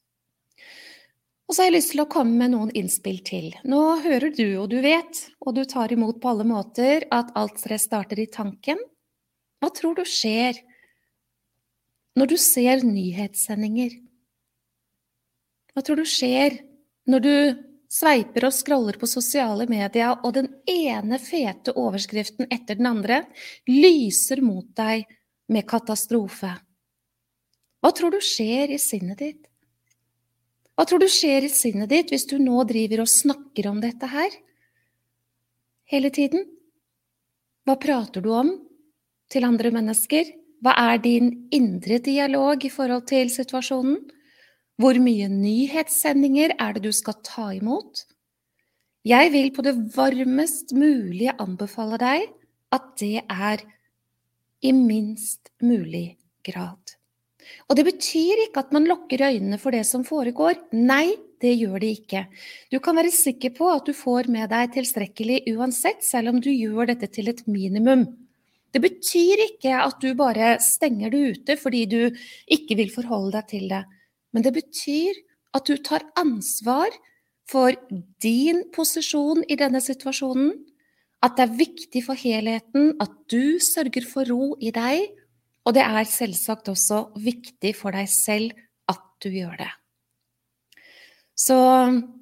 Og 1.48 1.56
så 1.56 1.64
har 1.64 1.72
jeg 1.72 1.74
lyst 1.80 1.90
til 1.92 2.04
å 2.04 2.08
komme 2.08 2.38
med 2.38 2.54
noen 2.54 2.70
innspill 2.78 3.18
til. 3.26 3.50
Nå 3.68 3.80
hører 4.04 4.30
du, 4.32 4.46
og 4.62 4.70
du 4.72 4.78
vet, 4.84 5.18
og 5.42 5.58
du 5.58 5.64
tar 5.68 5.92
imot 5.92 6.22
på 6.22 6.30
alle 6.30 6.46
måter, 6.48 7.08
at 7.12 7.34
alt 7.36 7.58
stress 7.60 7.88
starter 7.90 8.22
i 8.22 8.30
tanken. 8.30 8.78
Hva 9.60 9.68
tror 9.74 9.98
du 9.98 10.06
skjer 10.08 10.62
når 12.16 12.30
du 12.30 12.38
ser 12.40 12.86
nyhetssendinger? 12.86 13.98
Hva 15.74 15.84
tror 15.84 16.00
du 16.00 16.06
skjer 16.08 16.60
når 17.10 17.26
du 17.26 17.34
sveiper 17.92 18.46
og 18.48 18.54
scroller 18.56 18.96
på 19.00 19.08
sosiale 19.10 19.66
medier, 19.68 20.16
og 20.24 20.34
den 20.38 20.48
ene 20.68 21.18
fete 21.20 21.74
overskriften 21.76 22.48
etter 22.48 22.78
den 22.78 22.88
andre 22.88 23.22
lyser 23.68 24.40
mot 24.44 24.70
deg 24.78 25.04
med 25.52 25.68
katastrofe? 25.68 26.54
Hva 27.82 27.90
tror 27.92 28.14
du 28.14 28.20
skjer 28.22 28.72
i 28.72 28.80
sinnet 28.80 29.20
ditt? 29.20 29.42
Hva 30.72 30.86
tror 30.88 31.02
du 31.02 31.08
skjer 31.10 31.44
i 31.44 31.52
sinnet 31.52 31.90
ditt 31.92 32.12
hvis 32.14 32.24
du 32.30 32.38
nå 32.40 32.62
driver 32.64 33.02
og 33.04 33.10
snakker 33.10 33.68
om 33.68 33.82
dette 33.82 34.08
her 34.08 34.32
hele 35.92 36.10
tiden? 36.14 36.46
Hva 37.66 37.76
prater 37.82 38.24
du 38.24 38.30
om 38.34 38.54
til 39.30 39.44
andre 39.46 39.72
mennesker? 39.74 40.32
Hva 40.62 40.74
er 40.78 41.02
din 41.02 41.32
indre 41.52 41.98
dialog 42.02 42.64
i 42.64 42.70
forhold 42.72 43.04
til 43.10 43.30
situasjonen? 43.34 43.98
Hvor 44.80 44.96
mye 45.02 45.28
nyhetssendinger 45.28 46.56
er 46.58 46.76
det 46.76 46.84
du 46.86 46.92
skal 46.96 47.18
ta 47.24 47.50
imot? 47.56 48.06
Jeg 49.04 49.32
vil 49.34 49.50
på 49.54 49.64
det 49.66 49.74
varmest 49.96 50.72
mulige 50.78 51.34
anbefale 51.42 51.98
deg 52.00 52.28
at 52.72 52.88
det 53.02 53.24
er 53.26 53.62
i 54.62 54.72
minst 54.72 55.50
mulig 55.62 56.16
grad. 56.46 56.96
Og 57.68 57.76
det 57.76 57.84
betyr 57.88 58.46
ikke 58.46 58.62
at 58.62 58.72
man 58.74 58.86
lukker 58.88 59.24
øynene 59.26 59.58
for 59.60 59.74
det 59.74 59.82
som 59.88 60.04
foregår. 60.06 60.56
Nei, 60.72 61.14
det 61.42 61.56
gjør 61.58 61.82
det 61.82 61.90
ikke. 61.98 62.24
Du 62.70 62.78
kan 62.80 62.96
være 62.96 63.12
sikker 63.12 63.52
på 63.56 63.68
at 63.72 63.88
du 63.88 63.92
får 63.96 64.30
med 64.32 64.48
deg 64.52 64.72
tilstrekkelig 64.76 65.42
uansett, 65.56 66.04
selv 66.06 66.32
om 66.32 66.38
du 66.42 66.52
gjør 66.52 66.92
dette 66.92 67.10
til 67.12 67.32
et 67.32 67.42
minimum. 67.50 68.06
Det 68.72 68.80
betyr 68.80 69.42
ikke 69.50 69.74
at 69.82 69.98
du 70.00 70.14
bare 70.16 70.54
stenger 70.64 71.12
det 71.12 71.24
ute 71.34 71.58
fordi 71.60 71.82
du 71.90 72.00
ikke 72.46 72.78
vil 72.78 72.94
forholde 72.94 73.34
deg 73.36 73.50
til 73.50 73.66
det. 73.74 73.82
Men 74.32 74.44
det 74.44 74.54
betyr 74.56 75.18
at 75.56 75.68
du 75.68 75.76
tar 75.84 76.04
ansvar 76.18 76.92
for 77.48 77.76
din 78.22 78.64
posisjon 78.72 79.42
i 79.48 79.58
denne 79.60 79.82
situasjonen. 79.84 80.54
At 81.22 81.36
det 81.38 81.44
er 81.44 81.58
viktig 81.60 82.02
for 82.06 82.18
helheten 82.18 82.96
at 83.02 83.12
du 83.30 83.60
sørger 83.62 84.06
for 84.08 84.26
ro 84.26 84.54
i 84.60 84.72
deg. 84.74 85.12
Og 85.62 85.76
det 85.76 85.84
er 85.84 86.08
selvsagt 86.08 86.72
også 86.72 87.04
viktig 87.22 87.76
for 87.78 87.94
deg 87.94 88.08
selv 88.10 88.56
at 88.90 89.04
du 89.22 89.30
gjør 89.30 89.54
det. 89.60 89.70
Så 91.38 91.56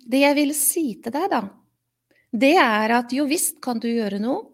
det 0.07 0.23
jeg 0.23 0.37
vil 0.37 0.53
si 0.57 0.85
til 1.03 1.15
deg, 1.15 1.27
da, 1.33 1.41
det 2.31 2.55
er 2.61 2.95
at 3.01 3.13
jo 3.13 3.27
visst 3.29 3.59
kan 3.65 3.81
du 3.83 3.89
gjøre 3.91 4.21
noe, 4.23 4.47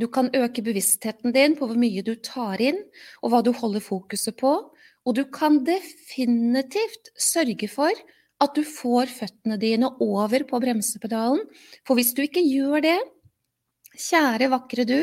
du 0.00 0.08
kan 0.08 0.30
øke 0.32 0.64
bevisstheten 0.64 1.34
din 1.34 1.54
på 1.58 1.66
hvor 1.68 1.76
mye 1.78 2.02
du 2.02 2.14
tar 2.24 2.60
inn, 2.64 2.78
og 3.20 3.32
hva 3.32 3.42
du 3.44 3.52
holder 3.52 3.84
fokuset 3.84 4.36
på. 4.40 4.54
Og 5.08 5.16
du 5.16 5.24
kan 5.32 5.62
definitivt 5.64 7.12
sørge 7.16 7.68
for 7.72 7.94
at 8.40 8.56
du 8.56 8.64
får 8.64 9.10
føttene 9.12 9.56
dine 9.60 9.88
over 10.00 10.44
på 10.48 10.60
bremsepedalen. 10.62 11.42
For 11.86 11.98
hvis 11.98 12.12
du 12.16 12.22
ikke 12.24 12.44
gjør 12.44 12.84
det, 12.84 12.98
kjære, 13.96 14.50
vakre 14.52 14.86
du, 14.88 15.00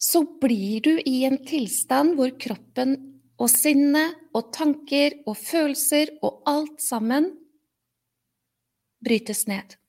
så 0.00 0.22
blir 0.40 0.80
du 0.86 0.94
i 1.04 1.22
en 1.28 1.40
tilstand 1.44 2.14
hvor 2.16 2.32
kroppen 2.40 2.96
og 3.40 3.50
sinnet 3.52 4.16
og 4.36 4.52
tanker 4.54 5.18
og 5.28 5.36
følelser 5.36 6.14
og 6.24 6.42
alt 6.48 6.80
sammen 6.84 7.30
brytes 9.04 9.46
ned. 9.48 9.79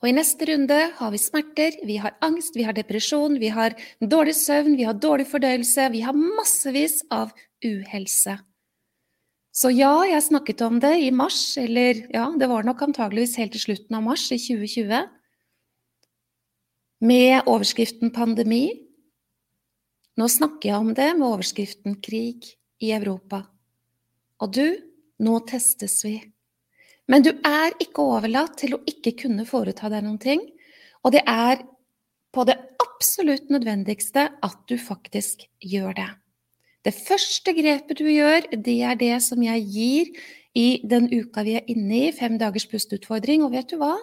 Og 0.00 0.08
i 0.08 0.14
neste 0.16 0.46
runde 0.48 0.76
har 0.96 1.10
vi 1.12 1.18
smerter, 1.20 1.74
vi 1.84 1.98
har 2.00 2.14
angst, 2.24 2.54
vi 2.56 2.64
har 2.64 2.72
depresjon, 2.76 3.36
vi 3.40 3.50
har 3.52 3.76
dårlig 4.00 4.32
søvn, 4.38 4.78
vi 4.78 4.86
har 4.88 4.96
dårlig 4.96 5.26
fordøyelse, 5.28 5.90
vi 5.92 6.00
har 6.06 6.16
massevis 6.16 7.02
av 7.12 7.34
uhelse. 7.64 8.38
Så 9.52 9.72
ja, 9.74 9.92
jeg 10.08 10.24
snakket 10.24 10.62
om 10.64 10.78
det 10.80 10.94
i 11.04 11.10
mars, 11.12 11.58
eller 11.60 12.00
ja, 12.14 12.30
det 12.38 12.48
var 12.48 12.64
nok 12.64 12.80
antageligvis 12.86 13.36
helt 13.42 13.52
til 13.56 13.64
slutten 13.66 13.98
av 13.98 14.06
mars 14.06 14.24
i 14.32 14.38
2020, 14.40 15.02
med 17.04 17.48
overskriften 17.48 18.12
pandemi. 18.14 18.70
Nå 20.16 20.28
snakker 20.32 20.70
jeg 20.70 20.80
om 20.80 20.94
det 20.96 21.12
med 21.18 21.28
overskriften 21.28 22.00
krig 22.00 22.54
i 22.80 22.92
Europa. 22.96 23.42
Og 24.40 24.52
du, 24.56 24.66
nå 25.20 25.40
testes 25.48 26.00
vi. 26.06 26.16
Men 27.10 27.24
du 27.26 27.32
er 27.46 27.74
ikke 27.82 28.04
overlatt 28.06 28.56
til 28.60 28.76
å 28.76 28.82
ikke 28.88 29.16
kunne 29.24 29.46
foreta 29.48 29.90
deg 29.90 30.04
noen 30.06 30.20
ting. 30.22 30.42
Og 31.02 31.14
det 31.14 31.24
er 31.26 31.64
på 32.30 32.44
det 32.46 32.54
absolutt 32.78 33.50
nødvendigste 33.50 34.28
at 34.46 34.58
du 34.70 34.76
faktisk 34.78 35.42
gjør 35.58 35.96
det. 35.98 36.10
Det 36.86 36.94
første 36.96 37.52
grepet 37.56 37.98
du 37.98 38.06
gjør, 38.08 38.46
det 38.54 38.76
er 38.86 39.00
det 39.00 39.16
som 39.24 39.42
jeg 39.44 39.66
gir 39.74 40.12
i 40.56 40.68
den 40.86 41.08
uka 41.10 41.42
vi 41.46 41.58
er 41.58 41.66
inne 41.70 42.06
i, 42.06 42.12
fem 42.14 42.38
dagers 42.40 42.68
pustutfordring. 42.70 43.42
Og 43.44 43.52
vet 43.56 43.72
du 43.72 43.80
hva? 43.80 43.96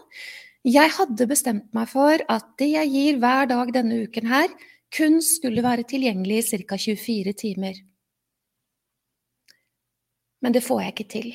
Jeg 0.67 0.91
hadde 0.97 1.29
bestemt 1.29 1.69
meg 1.75 1.87
for 1.89 2.21
at 2.27 2.47
det 2.59 2.73
jeg 2.73 2.91
gir 2.91 3.19
hver 3.23 3.47
dag 3.49 3.71
denne 3.73 4.03
uken 4.03 4.27
her, 4.27 4.51
kun 4.93 5.21
skulle 5.23 5.63
være 5.63 5.87
tilgjengelig 5.87 6.43
i 6.43 6.63
ca. 6.67 6.77
24 6.79 7.33
timer. 7.39 7.79
Men 10.43 10.53
det 10.53 10.63
får 10.63 10.81
jeg 10.83 10.93
ikke 10.93 11.11
til. 11.11 11.31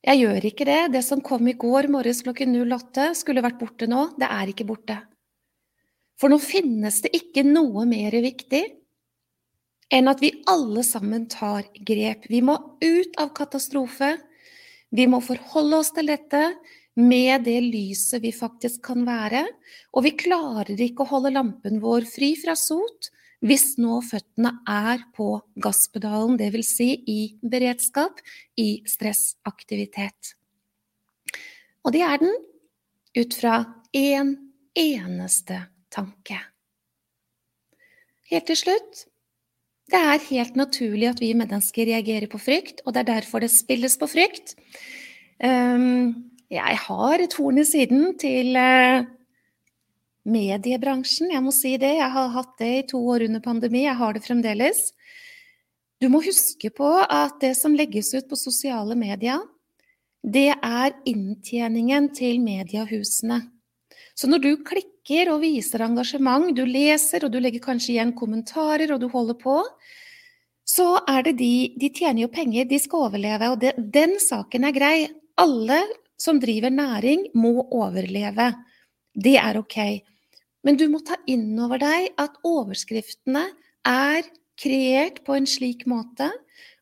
Jeg 0.00 0.22
gjør 0.22 0.46
ikke 0.48 0.66
det. 0.68 0.80
Det 0.96 1.02
som 1.04 1.20
kom 1.24 1.48
i 1.50 1.56
går 1.60 1.90
morges 1.92 2.22
klokken 2.24 2.54
08, 2.56 3.10
skulle 3.20 3.44
vært 3.44 3.60
borte 3.60 3.88
nå. 3.90 4.08
Det 4.16 4.28
er 4.28 4.52
ikke 4.52 4.68
borte. 4.68 4.96
For 6.20 6.32
nå 6.32 6.40
finnes 6.40 7.00
det 7.04 7.12
ikke 7.16 7.44
noe 7.46 7.86
mer 7.88 8.16
viktig 8.20 8.64
enn 9.90 10.06
at 10.06 10.20
vi 10.22 10.30
alle 10.48 10.84
sammen 10.86 11.24
tar 11.32 11.64
grep. 11.86 12.28
Vi 12.30 12.40
må 12.46 12.56
ut 12.80 13.16
av 13.20 13.32
katastrofe. 13.36 14.14
Vi 14.94 15.06
må 15.10 15.20
forholde 15.24 15.80
oss 15.82 15.90
til 15.96 16.10
dette 16.12 16.42
med 17.00 17.44
det 17.46 17.58
lyset 17.64 18.22
vi 18.22 18.32
faktisk 18.34 18.84
kan 18.86 19.04
være. 19.08 19.44
Og 19.96 20.06
vi 20.06 20.14
klarer 20.18 20.80
ikke 20.80 21.04
å 21.04 21.12
holde 21.14 21.34
lampen 21.34 21.80
vår 21.82 22.06
fri 22.08 22.34
fra 22.40 22.56
sot 22.58 23.10
hvis 23.40 23.78
nå 23.80 24.00
føttene 24.04 24.52
er 24.68 25.04
på 25.16 25.40
gasspedalen, 25.62 26.36
dvs. 26.40 26.72
Si 26.76 26.90
i 27.08 27.20
beredskap, 27.40 28.20
i 28.60 28.82
stressaktivitet. 28.88 30.34
Og 31.84 31.96
det 31.96 32.04
er 32.04 32.20
den 32.20 32.34
ut 33.16 33.36
fra 33.36 33.62
én 33.96 34.36
en 34.36 34.36
eneste 34.78 35.56
tanke. 35.90 36.36
Helt 38.30 38.46
til 38.46 38.60
slutt 38.60 39.06
det 39.90 39.98
er 39.98 40.26
helt 40.28 40.58
naturlig 40.58 41.08
at 41.10 41.20
vi 41.22 41.32
mennesker 41.34 41.88
reagerer 41.88 42.30
på 42.30 42.38
frykt, 42.38 42.82
og 42.84 42.94
det 42.94 43.02
er 43.02 43.08
derfor 43.16 43.42
det 43.42 43.50
spilles 43.50 43.96
på 43.98 44.06
frykt. 44.10 44.54
Ehm, 45.42 46.30
jeg 46.50 46.76
har 46.84 47.22
et 47.22 47.34
horn 47.34 47.58
i 47.58 47.64
siden 47.66 48.12
til 48.20 48.54
eh, 48.58 49.02
mediebransjen. 50.28 51.30
Jeg 51.32 51.44
må 51.44 51.52
si 51.54 51.76
det. 51.80 51.94
Jeg 51.98 52.10
har 52.12 52.32
hatt 52.34 52.56
det 52.60 52.72
i 52.78 52.86
to 52.90 53.00
år 53.12 53.26
under 53.28 53.42
pandemi. 53.44 53.84
Jeg 53.86 53.96
har 54.00 54.16
det 54.16 54.24
fremdeles. 54.26 54.90
Du 56.00 56.08
må 56.08 56.22
huske 56.24 56.70
på 56.72 56.90
at 57.04 57.40
det 57.42 57.54
som 57.58 57.76
legges 57.76 58.12
ut 58.16 58.28
på 58.28 58.38
sosiale 58.38 58.96
medier, 58.96 59.42
det 60.20 60.50
er 60.52 60.94
inntjeningen 61.08 62.10
til 62.16 62.40
mediehusene. 62.44 63.40
Så 64.16 64.28
når 64.28 64.42
du 64.44 64.50
klikker 64.64 65.30
og 65.32 65.42
viser 65.44 65.84
engasjement, 65.84 66.50
du 66.56 66.64
leser 66.68 67.24
og 67.24 67.32
du 67.32 67.38
legger 67.40 67.62
kanskje 67.64 67.94
igjen 67.94 68.14
kommentarer 68.16 68.92
og 68.92 69.00
du 69.00 69.08
holder 69.12 69.36
på, 69.40 69.56
så 70.68 71.00
er 71.08 71.24
det 71.26 71.38
de 71.40 71.74
De 71.80 71.88
tjener 71.88 72.22
jo 72.22 72.32
penger, 72.32 72.68
de 72.68 72.78
skal 72.78 73.08
overleve, 73.08 73.48
og 73.50 73.60
det, 73.60 73.74
den 73.76 74.18
saken 74.22 74.68
er 74.68 74.76
grei. 74.76 74.96
Alle 75.40 75.80
som 76.20 76.38
driver 76.40 76.70
næring, 76.70 77.30
må 77.34 77.64
overleve. 77.72 78.52
Det 79.14 79.36
er 79.40 79.58
ok. 79.58 79.78
Men 80.66 80.76
du 80.76 80.86
må 80.92 81.00
ta 81.04 81.16
inn 81.30 81.54
over 81.62 81.80
deg 81.80 82.10
at 82.20 82.36
overskriftene 82.46 83.46
er 83.88 84.28
kreert 84.60 85.22
på 85.24 85.38
en 85.38 85.48
slik 85.48 85.86
måte 85.88 86.28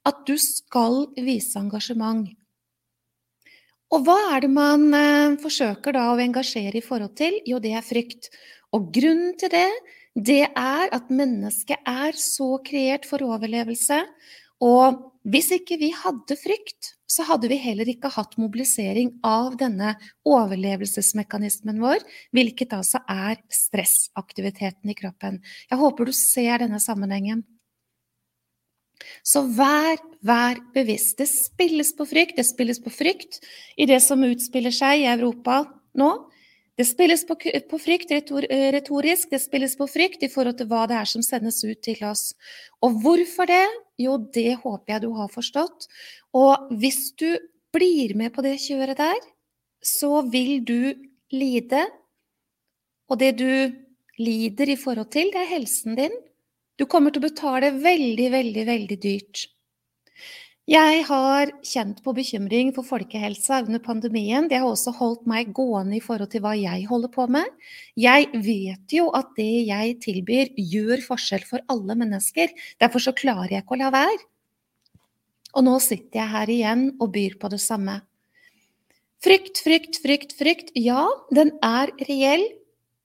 at 0.08 0.25
du 0.26 0.35
skal 0.40 1.06
vise 1.14 1.58
engasjement. 1.61 2.26
Og 3.88 4.04
hva 4.04 4.16
er 4.35 4.44
det 4.44 4.50
man 4.52 4.90
eh, 4.92 5.37
forsøker 5.40 5.94
da 5.97 6.11
å 6.12 6.18
engasjere 6.20 6.76
i 6.76 6.85
forhold 6.85 7.14
til? 7.16 7.38
Jo, 7.49 7.61
det 7.62 7.73
er 7.78 7.87
frykt. 7.87 8.28
Og 8.76 8.90
grunnen 8.92 9.32
til 9.40 9.52
det, 9.54 9.68
det 10.12 10.42
er 10.50 10.92
at 10.92 11.08
mennesket 11.08 11.88
er 11.88 12.18
så 12.20 12.58
kreert 12.66 13.08
for 13.08 13.25
overlevelse. 13.25 14.02
Og 14.64 15.00
hvis 15.25 15.52
ikke 15.56 15.78
vi 15.80 15.92
hadde 15.97 16.37
frykt, 16.37 16.98
så 17.08 17.24
hadde 17.24 17.48
vi 17.48 17.56
heller 17.60 17.88
ikke 17.88 18.10
hatt 18.12 18.36
mobilisering 18.40 19.14
av 19.26 19.56
denne 19.60 19.94
overlevelsesmekanismen 20.28 21.80
vår, 21.80 22.04
hvilket 22.36 22.74
altså 22.76 23.00
er 23.08 23.40
stressaktiviteten 23.52 24.92
i 24.92 24.96
kroppen. 24.98 25.40
Jeg 25.70 25.80
håper 25.80 26.08
du 26.08 26.14
ser 26.16 26.60
denne 26.64 26.80
sammenhengen. 26.84 27.46
Så 29.24 29.44
vær, 29.56 29.96
vær 30.26 30.60
bevisst. 30.74 31.16
Det 31.20 31.28
spilles 31.30 31.94
på 31.96 32.06
frykt. 32.08 32.36
Det 32.36 32.46
spilles 32.46 32.80
på 32.82 32.92
frykt 32.92 33.40
i 33.78 33.86
det 33.88 34.00
som 34.04 34.24
utspiller 34.26 34.74
seg 34.74 35.04
i 35.04 35.08
Europa 35.10 35.62
nå. 35.98 36.10
Det 36.78 36.87
spilles 36.87 37.25
på, 37.26 37.35
på 37.70 37.78
frykt 37.82 38.12
retorisk, 38.14 39.30
det 39.32 39.40
spilles 39.42 39.75
på 39.75 39.88
frykt 39.90 40.23
i 40.23 40.30
forhold 40.30 40.61
til 40.61 40.68
hva 40.70 40.85
det 40.87 40.94
er 41.00 41.08
som 41.11 41.25
sendes 41.26 41.58
ut 41.66 41.80
til 41.82 42.04
oss. 42.06 42.30
Og 42.87 43.00
hvorfor 43.02 43.50
det? 43.50 43.64
Jo, 43.99 44.14
det 44.35 44.61
håper 44.62 44.94
jeg 44.94 45.02
du 45.02 45.08
har 45.16 45.32
forstått. 45.32 45.88
Og 46.38 46.70
hvis 46.78 47.11
du 47.18 47.32
blir 47.75 48.14
med 48.14 48.30
på 48.35 48.47
det 48.47 48.54
kjøret 48.62 49.00
der, 49.00 49.18
så 49.82 50.23
vil 50.30 50.62
du 50.62 50.94
lide. 51.35 51.82
Og 53.11 53.18
det 53.18 53.35
du 53.42 53.75
lider 54.23 54.70
i 54.70 54.78
forhold 54.78 55.11
til, 55.11 55.32
det 55.35 55.42
er 55.42 55.54
helsen 55.56 55.99
din. 55.99 56.14
Du 56.78 56.87
kommer 56.87 57.11
til 57.11 57.25
å 57.25 57.26
betale 57.26 57.75
veldig, 57.75 58.30
veldig, 58.38 58.66
veldig 58.70 58.99
dyrt. 59.02 59.49
Jeg 60.68 61.04
har 61.08 61.48
kjent 61.64 62.02
på 62.04 62.12
bekymring 62.12 62.75
for 62.76 62.84
folkehelsa 62.84 63.62
under 63.64 63.80
pandemien. 63.80 64.50
Det 64.50 64.58
har 64.60 64.68
også 64.68 64.92
holdt 64.98 65.22
meg 65.30 65.54
gående 65.56 65.96
i 65.96 66.02
forhold 66.04 66.28
til 66.34 66.42
hva 66.44 66.50
jeg 66.58 66.82
holder 66.90 67.08
på 67.14 67.25
med. 67.32 67.46
Jeg 67.96 68.26
vet 68.44 68.92
jo 68.92 69.06
at 69.16 69.30
det 69.38 69.64
jeg 69.70 69.94
tilbyr, 70.04 70.50
gjør 70.60 71.00
forskjell 71.06 71.46
for 71.48 71.64
alle 71.72 71.96
mennesker. 71.96 72.52
Derfor 72.84 73.00
så 73.00 73.14
klarer 73.16 73.54
jeg 73.54 73.64
ikke 73.64 73.78
å 73.78 73.80
la 73.80 73.88
være. 73.94 74.18
Og 75.56 75.64
nå 75.64 75.78
sitter 75.80 76.20
jeg 76.20 76.32
her 76.34 76.52
igjen 76.52 76.84
og 76.98 77.14
byr 77.16 77.38
på 77.40 77.48
det 77.54 77.62
samme. 77.64 78.02
Frykt, 79.25 79.62
frykt, 79.64 79.96
frykt, 80.04 80.37
frykt. 80.37 80.75
Ja, 80.76 81.06
den 81.32 81.54
er 81.64 81.94
reell. 82.10 82.44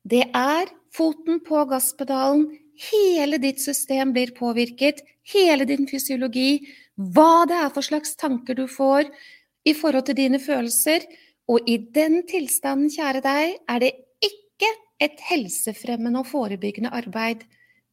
Det 0.04 0.26
er 0.36 0.68
foten 0.92 1.40
på 1.48 1.64
gasspedalen 1.72 2.50
Hele 2.74 3.38
ditt 3.38 3.62
system 3.62 4.14
blir 4.16 4.34
påvirket, 4.34 5.04
hele 5.30 5.66
din 5.70 5.86
fysiologi, 5.88 6.66
hva 6.98 7.46
det 7.50 7.58
er 7.58 7.72
for 7.74 7.86
slags 7.86 8.16
tanker 8.20 8.58
du 8.58 8.68
får 8.70 9.10
i 9.66 9.74
forhold 9.78 10.08
til 10.10 10.20
dine 10.20 10.40
følelser. 10.42 11.06
Og 11.50 11.66
i 11.68 11.80
den 11.96 12.22
tilstanden, 12.30 12.92
kjære 12.94 13.24
deg, 13.24 13.58
er 13.68 13.84
det 13.84 13.92
ikke 14.24 14.70
et 15.04 15.20
helsefremmende 15.28 16.22
og 16.22 16.30
forebyggende 16.30 16.94
arbeid. 16.94 17.44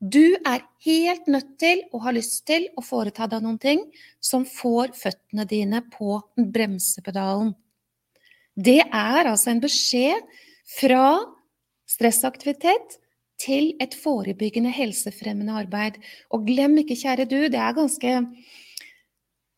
Du 0.01 0.37
er 0.47 0.63
helt 0.87 1.27
nødt 1.29 1.59
til 1.61 1.83
og 1.93 2.07
har 2.07 2.17
lyst 2.17 2.47
til 2.49 2.69
å 2.79 2.85
foreta 2.85 3.27
deg 3.29 3.43
noen 3.45 3.59
ting 3.61 3.83
som 4.23 4.47
får 4.49 4.95
føttene 4.97 5.45
dine 5.49 5.83
på 5.93 6.21
bremsepedalen. 6.37 7.53
Det 8.57 8.81
er 8.85 9.27
altså 9.27 9.53
en 9.53 9.61
beskjed 9.63 10.25
fra 10.79 11.19
stressaktivitet 11.91 12.99
til 13.41 13.75
et 13.81 13.95
forebyggende, 13.97 14.73
helsefremmende 14.73 15.59
arbeid. 15.65 15.99
Og 16.31 16.47
glem 16.49 16.79
ikke, 16.83 16.99
kjære 17.03 17.29
du, 17.29 17.39
det 17.53 17.61
er 17.61 17.77
ganske 17.77 18.17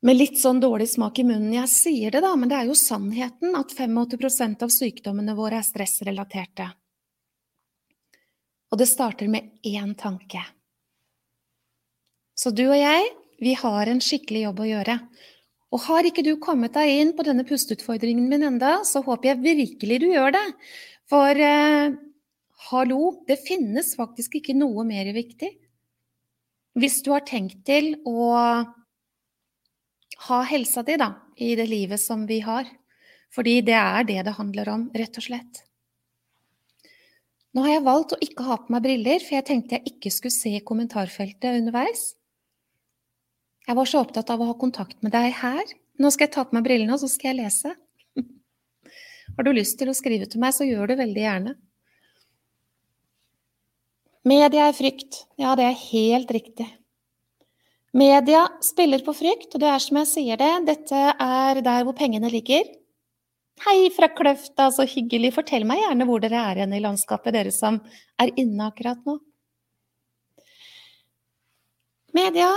med 0.02 0.18
litt 0.18 0.38
sånn 0.40 0.60
dårlig 0.62 0.88
smak 0.90 1.20
i 1.22 1.26
munnen 1.26 1.54
jeg 1.54 1.70
sier 1.70 2.14
det, 2.14 2.22
da, 2.24 2.32
men 2.36 2.50
det 2.50 2.58
er 2.58 2.70
jo 2.70 2.78
sannheten 2.78 3.54
at 3.58 3.74
85% 3.74 4.64
av 4.66 4.72
sykdommene 4.74 5.36
våre 5.38 5.60
er 5.60 5.66
stressrelaterte. 5.66 6.66
Og 8.72 8.80
det 8.80 8.88
starter 8.90 9.28
med 9.30 9.52
én 9.68 9.92
tanke. 9.98 10.42
Så 12.34 12.50
du 12.50 12.64
og 12.64 12.78
jeg, 12.78 13.10
vi 13.42 13.52
har 13.58 13.90
en 13.90 14.00
skikkelig 14.02 14.46
jobb 14.46 14.62
å 14.64 14.70
gjøre. 14.70 14.96
Og 15.72 15.84
har 15.86 16.08
ikke 16.08 16.24
du 16.24 16.34
kommet 16.42 16.74
deg 16.76 16.90
inn 16.98 17.12
på 17.16 17.24
denne 17.26 17.44
pusteutfordringen 17.48 18.26
min 18.28 18.46
enda, 18.48 18.80
så 18.88 19.04
håper 19.04 19.32
jeg 19.32 19.44
virkelig 19.44 20.00
du 20.02 20.08
gjør 20.10 20.34
det. 20.34 20.44
For 21.10 21.36
eh, 21.46 21.94
hallo, 22.72 23.00
det 23.28 23.38
finnes 23.44 23.94
faktisk 23.98 24.40
ikke 24.40 24.56
noe 24.56 24.84
mer 24.88 25.12
viktig. 25.14 25.52
Hvis 26.80 27.02
du 27.04 27.12
har 27.12 27.24
tenkt 27.28 27.62
til 27.68 27.94
å 28.08 28.32
ha 30.28 30.40
helsa 30.46 30.84
di 30.86 30.96
da, 31.00 31.12
i 31.36 31.54
det 31.58 31.66
livet 31.70 32.00
som 32.00 32.26
vi 32.28 32.40
har. 32.44 32.68
Fordi 33.32 33.60
det 33.64 33.76
er 33.78 34.06
det 34.08 34.20
det 34.26 34.36
handler 34.36 34.70
om, 34.72 34.88
rett 34.94 35.16
og 35.18 35.24
slett. 35.24 35.62
Nå 37.52 37.64
har 37.66 37.74
jeg 37.74 37.84
valgt 37.84 38.14
å 38.14 38.20
ikke 38.24 38.46
ha 38.46 38.56
på 38.60 38.72
meg 38.72 38.84
briller, 38.84 39.20
for 39.20 39.36
jeg 39.36 39.46
tenkte 39.48 39.76
jeg 39.76 39.94
ikke 39.94 40.12
skulle 40.12 40.34
se 40.34 40.52
kommentarfeltet 40.68 41.58
underveis. 41.60 42.12
Jeg 43.68 43.78
var 43.78 43.88
så 43.88 44.02
opptatt 44.02 44.30
av 44.32 44.40
å 44.40 44.48
ha 44.48 44.54
kontakt 44.58 44.98
med 45.04 45.12
deg 45.14 45.30
her. 45.42 45.74
Nå 46.00 46.10
skal 46.10 46.26
jeg 46.26 46.34
ta 46.34 46.46
på 46.48 46.56
meg 46.56 46.64
brillene, 46.66 46.96
og 46.96 47.02
så 47.02 47.10
skal 47.12 47.32
jeg 47.32 47.42
lese. 47.44 47.74
Har 49.36 49.46
du 49.46 49.52
lyst 49.54 49.78
til 49.80 49.92
å 49.92 49.96
skrive 49.96 50.28
til 50.28 50.42
meg, 50.42 50.56
så 50.56 50.66
gjør 50.66 50.92
det 50.92 50.98
veldig 51.02 51.24
gjerne. 51.26 51.54
Media 54.28 54.68
er 54.70 54.76
frykt. 54.76 55.24
Ja, 55.40 55.56
det 55.58 55.66
er 55.66 55.78
helt 55.90 56.30
riktig. 56.32 56.68
Media 57.92 58.46
spiller 58.64 59.02
på 59.04 59.12
frykt, 59.12 59.50
og 59.52 59.60
det 59.60 59.68
er 59.68 59.82
som 59.84 59.98
jeg 60.00 60.08
sier 60.08 60.40
det, 60.40 60.52
dette 60.64 61.00
er 61.12 61.60
der 61.60 61.84
hvor 61.84 61.96
pengene 61.96 62.30
ligger. 62.32 62.64
Hei 63.66 63.90
fra 63.92 64.08
Kløfta, 64.08 64.70
så 64.72 64.86
hyggelig. 64.88 65.34
Fortell 65.36 65.66
meg 65.68 65.82
gjerne 65.82 66.06
hvor 66.08 66.22
dere 66.24 66.40
er 66.40 66.62
igjen 66.62 66.72
i 66.72 66.80
landskapet, 66.80 67.34
dere 67.36 67.52
som 67.52 67.82
er 68.22 68.32
inne 68.40 68.70
akkurat 68.70 69.04
nå. 69.04 69.18
Media 72.16 72.48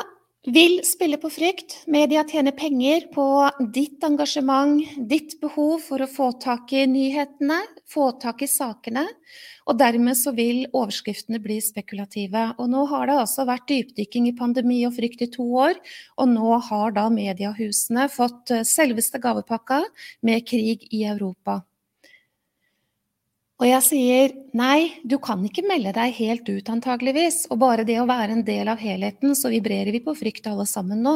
vil 0.46 0.80
spille 0.86 1.18
på 1.22 1.30
frykt. 1.34 1.78
Media 1.92 2.24
tjener 2.28 2.54
penger 2.56 3.08
på 3.14 3.26
ditt 3.74 4.04
engasjement, 4.06 4.82
ditt 5.10 5.38
behov 5.42 5.82
for 5.86 6.04
å 6.04 6.10
få 6.10 6.32
tak 6.42 6.74
i 6.76 6.86
nyhetene, 6.90 7.62
få 7.90 8.12
tak 8.22 8.46
i 8.46 8.50
sakene. 8.50 9.06
Og 9.66 9.80
dermed 9.80 10.18
så 10.18 10.36
vil 10.38 10.66
overskriftene 10.70 11.42
bli 11.42 11.58
spekulative. 11.64 12.48
Og 12.62 12.70
nå 12.70 12.86
har 12.92 13.10
det 13.10 13.20
altså 13.24 13.48
vært 13.50 13.68
dypdykking 13.72 14.30
i 14.30 14.36
pandemi 14.38 14.84
og 14.86 14.96
frykt 14.98 15.26
i 15.26 15.32
to 15.34 15.46
år, 15.66 15.80
og 16.22 16.34
nå 16.34 16.60
har 16.70 16.94
da 16.98 17.08
mediehusene 17.14 18.10
fått 18.14 18.54
eh, 18.54 18.66
selveste 18.68 19.22
gavepakka 19.22 19.82
med 20.26 20.46
krig 20.48 20.86
i 20.94 21.06
Europa. 21.10 21.64
Og 23.56 23.64
jeg 23.70 23.84
sier 23.86 24.34
nei, 24.52 24.98
du 25.08 25.16
kan 25.24 25.40
ikke 25.48 25.64
melde 25.64 25.94
deg 25.96 26.12
helt 26.18 26.50
ut 26.50 26.70
antageligvis. 26.74 27.46
Og 27.54 27.62
bare 27.62 27.86
det 27.88 27.96
å 28.02 28.08
være 28.10 28.36
en 28.36 28.44
del 28.44 28.68
av 28.68 28.82
helheten, 28.84 29.32
så 29.32 29.48
vibrerer 29.54 29.96
vi 29.96 30.02
på 30.04 30.12
frykt 30.18 30.50
alle 30.52 30.66
sammen 30.68 31.00
nå. 31.06 31.14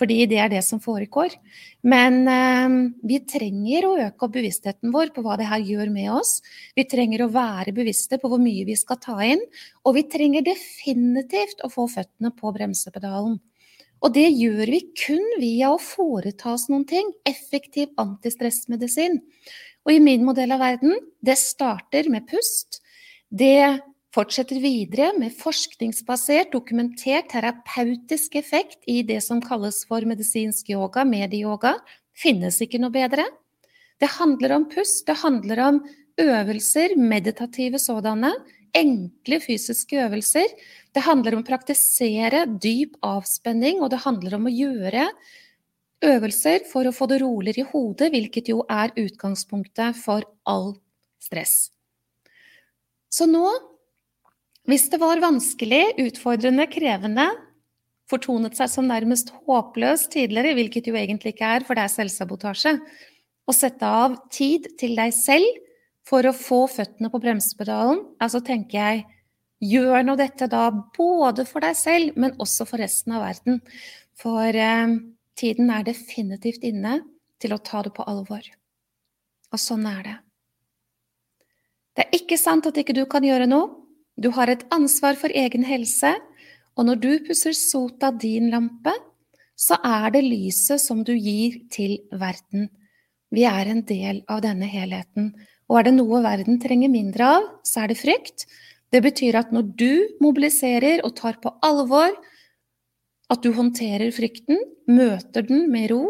Fordi 0.00 0.22
det 0.30 0.38
er 0.40 0.48
det 0.54 0.62
som 0.64 0.80
foregår. 0.80 1.36
Men 1.84 2.22
eh, 2.32 2.78
vi 3.04 3.20
trenger 3.28 3.88
å 3.90 3.92
øke 4.06 4.24
opp 4.24 4.32
bevisstheten 4.38 4.94
vår 4.94 5.12
på 5.12 5.26
hva 5.26 5.36
det 5.36 5.50
her 5.50 5.68
gjør 5.68 5.92
med 5.92 6.14
oss. 6.16 6.38
Vi 6.80 6.86
trenger 6.88 7.26
å 7.26 7.32
være 7.34 7.76
bevisste 7.76 8.16
på 8.22 8.32
hvor 8.32 8.40
mye 8.40 8.64
vi 8.64 8.78
skal 8.80 9.02
ta 9.02 9.18
inn. 9.28 9.44
Og 9.84 9.98
vi 9.98 10.06
trenger 10.08 10.48
definitivt 10.48 11.60
å 11.60 11.72
få 11.72 11.90
føttene 11.92 12.32
på 12.40 12.56
bremsepedalen. 12.56 13.36
Og 14.04 14.12
det 14.16 14.30
gjør 14.30 14.68
vi 14.72 14.80
kun 14.96 15.24
via 15.40 15.74
å 15.74 15.80
foreta 15.80 16.54
oss 16.56 16.70
noen 16.72 16.88
ting. 16.88 17.12
Effektiv 17.28 17.92
antistressmedisin. 18.00 19.20
Og 19.86 19.94
i 19.94 20.02
min 20.02 20.24
modell 20.26 20.50
av 20.50 20.64
verden, 20.64 20.96
det 21.22 21.38
starter 21.38 22.08
med 22.10 22.26
pust. 22.26 22.80
Det 23.30 23.78
fortsetter 24.16 24.58
videre 24.58 25.12
med 25.18 25.34
forskningsbasert, 25.38 26.50
dokumentert 26.54 27.28
terapeutisk 27.30 28.34
effekt 28.40 28.80
i 28.90 29.02
det 29.06 29.20
som 29.22 29.42
kalles 29.44 29.84
for 29.86 30.02
medisinsk 30.08 30.72
yoga, 30.74 31.04
medieyoga. 31.06 31.76
Finnes 32.18 32.58
ikke 32.64 32.80
noe 32.82 32.94
bedre. 32.94 33.28
Det 34.02 34.10
handler 34.18 34.56
om 34.56 34.66
pust, 34.72 35.06
det 35.06 35.20
handler 35.22 35.62
om 35.68 35.80
øvelser, 36.20 36.96
meditative 36.98 37.78
sådanne. 37.80 38.34
Enkle 38.76 39.38
fysiske 39.40 40.02
øvelser. 40.02 40.50
Det 40.92 41.06
handler 41.06 41.36
om 41.36 41.44
å 41.44 41.48
praktisere 41.48 42.42
dyp 42.60 42.98
avspenning, 43.06 43.78
og 43.80 43.92
det 43.94 44.02
handler 44.02 44.36
om 44.36 44.50
å 44.50 44.52
gjøre 44.52 45.06
Øvelser 46.04 46.66
for 46.68 46.84
å 46.84 46.92
få 46.92 47.08
det 47.08 47.22
roligere 47.22 47.64
i 47.64 47.70
hodet, 47.70 48.10
hvilket 48.12 48.50
jo 48.52 48.60
er 48.68 48.92
utgangspunktet 49.00 49.96
for 49.96 50.26
all 50.44 50.74
stress. 51.22 51.70
Så 53.08 53.24
nå, 53.30 53.46
hvis 54.68 54.88
det 54.92 55.00
var 55.00 55.22
vanskelig, 55.22 55.96
utfordrende, 56.04 56.66
krevende, 56.68 57.30
fortonet 58.10 58.58
seg 58.58 58.70
som 58.70 58.88
nærmest 58.90 59.32
håpløs 59.46 60.06
tidligere, 60.12 60.54
hvilket 60.58 60.90
jo 60.90 60.98
egentlig 60.98 61.34
ikke 61.34 61.52
er, 61.56 61.66
for 61.66 61.78
det 61.78 61.86
er 61.86 61.94
selvsabotasje. 61.94 62.76
Å 63.46 63.54
sette 63.54 63.88
av 64.04 64.18
tid 64.34 64.68
til 64.78 64.98
deg 64.98 65.14
selv 65.16 65.62
for 66.06 66.26
å 66.26 66.34
få 66.36 66.66
føttene 66.70 67.10
på 67.10 67.22
bremsepedalen, 67.22 68.04
altså 68.22 68.44
tenker 68.44 68.78
jeg 68.82 69.06
Gjør 69.64 70.02
nå 70.04 70.18
dette 70.20 70.50
da 70.52 70.66
både 70.68 71.46
for 71.48 71.64
deg 71.64 71.72
selv, 71.78 72.16
men 72.20 72.34
også 72.44 72.66
for 72.68 72.76
resten 72.76 73.14
av 73.16 73.22
verden. 73.24 73.62
For 74.20 74.52
eh, 74.52 74.90
tiden 75.38 75.70
er 75.70 75.84
definitivt 75.86 76.64
inne 76.66 77.00
til 77.42 77.54
å 77.54 77.60
ta 77.62 77.82
det 77.84 77.92
på 77.96 78.06
alvor. 78.08 78.44
Og 79.52 79.60
sånn 79.60 79.86
er 79.88 80.02
det. 80.04 80.16
Det 81.96 82.04
er 82.04 82.16
ikke 82.18 82.38
sant 82.40 82.66
at 82.68 82.76
ikke 82.80 82.96
du 82.96 83.04
kan 83.08 83.24
gjøre 83.24 83.48
noe. 83.48 83.72
Du 84.16 84.30
har 84.32 84.48
et 84.48 84.64
ansvar 84.72 85.16
for 85.20 85.32
egen 85.32 85.64
helse, 85.68 86.14
og 86.76 86.88
når 86.88 87.00
du 87.00 87.10
pusser 87.28 87.56
sot 87.56 88.04
av 88.04 88.18
din 88.20 88.50
lampe, 88.52 88.92
så 89.56 89.78
er 89.84 90.10
det 90.12 90.24
lyset 90.24 90.80
som 90.80 91.02
du 91.04 91.14
gir 91.14 91.56
til 91.72 91.98
verden. 92.12 92.68
Vi 93.32 93.44
er 93.48 93.68
en 93.72 93.82
del 93.88 94.22
av 94.28 94.42
denne 94.44 94.68
helheten, 94.68 95.32
og 95.68 95.80
er 95.80 95.88
det 95.88 95.96
noe 95.96 96.20
verden 96.24 96.60
trenger 96.62 96.92
mindre 96.92 97.28
av, 97.38 97.46
så 97.64 97.84
er 97.84 97.92
det 97.92 98.00
frykt. 98.00 98.46
Det 98.92 99.02
betyr 99.04 99.40
at 99.40 99.52
når 99.52 99.72
du 99.80 99.92
mobiliserer 100.22 101.02
og 101.04 101.16
tar 101.18 101.40
på 101.42 101.52
alvor 101.64 102.12
at 103.32 103.42
du 103.42 103.50
håndterer 103.56 104.12
frykten, 104.14 104.60
møter 104.86 105.46
den 105.46 105.66
med 105.72 105.90
ro, 105.90 106.02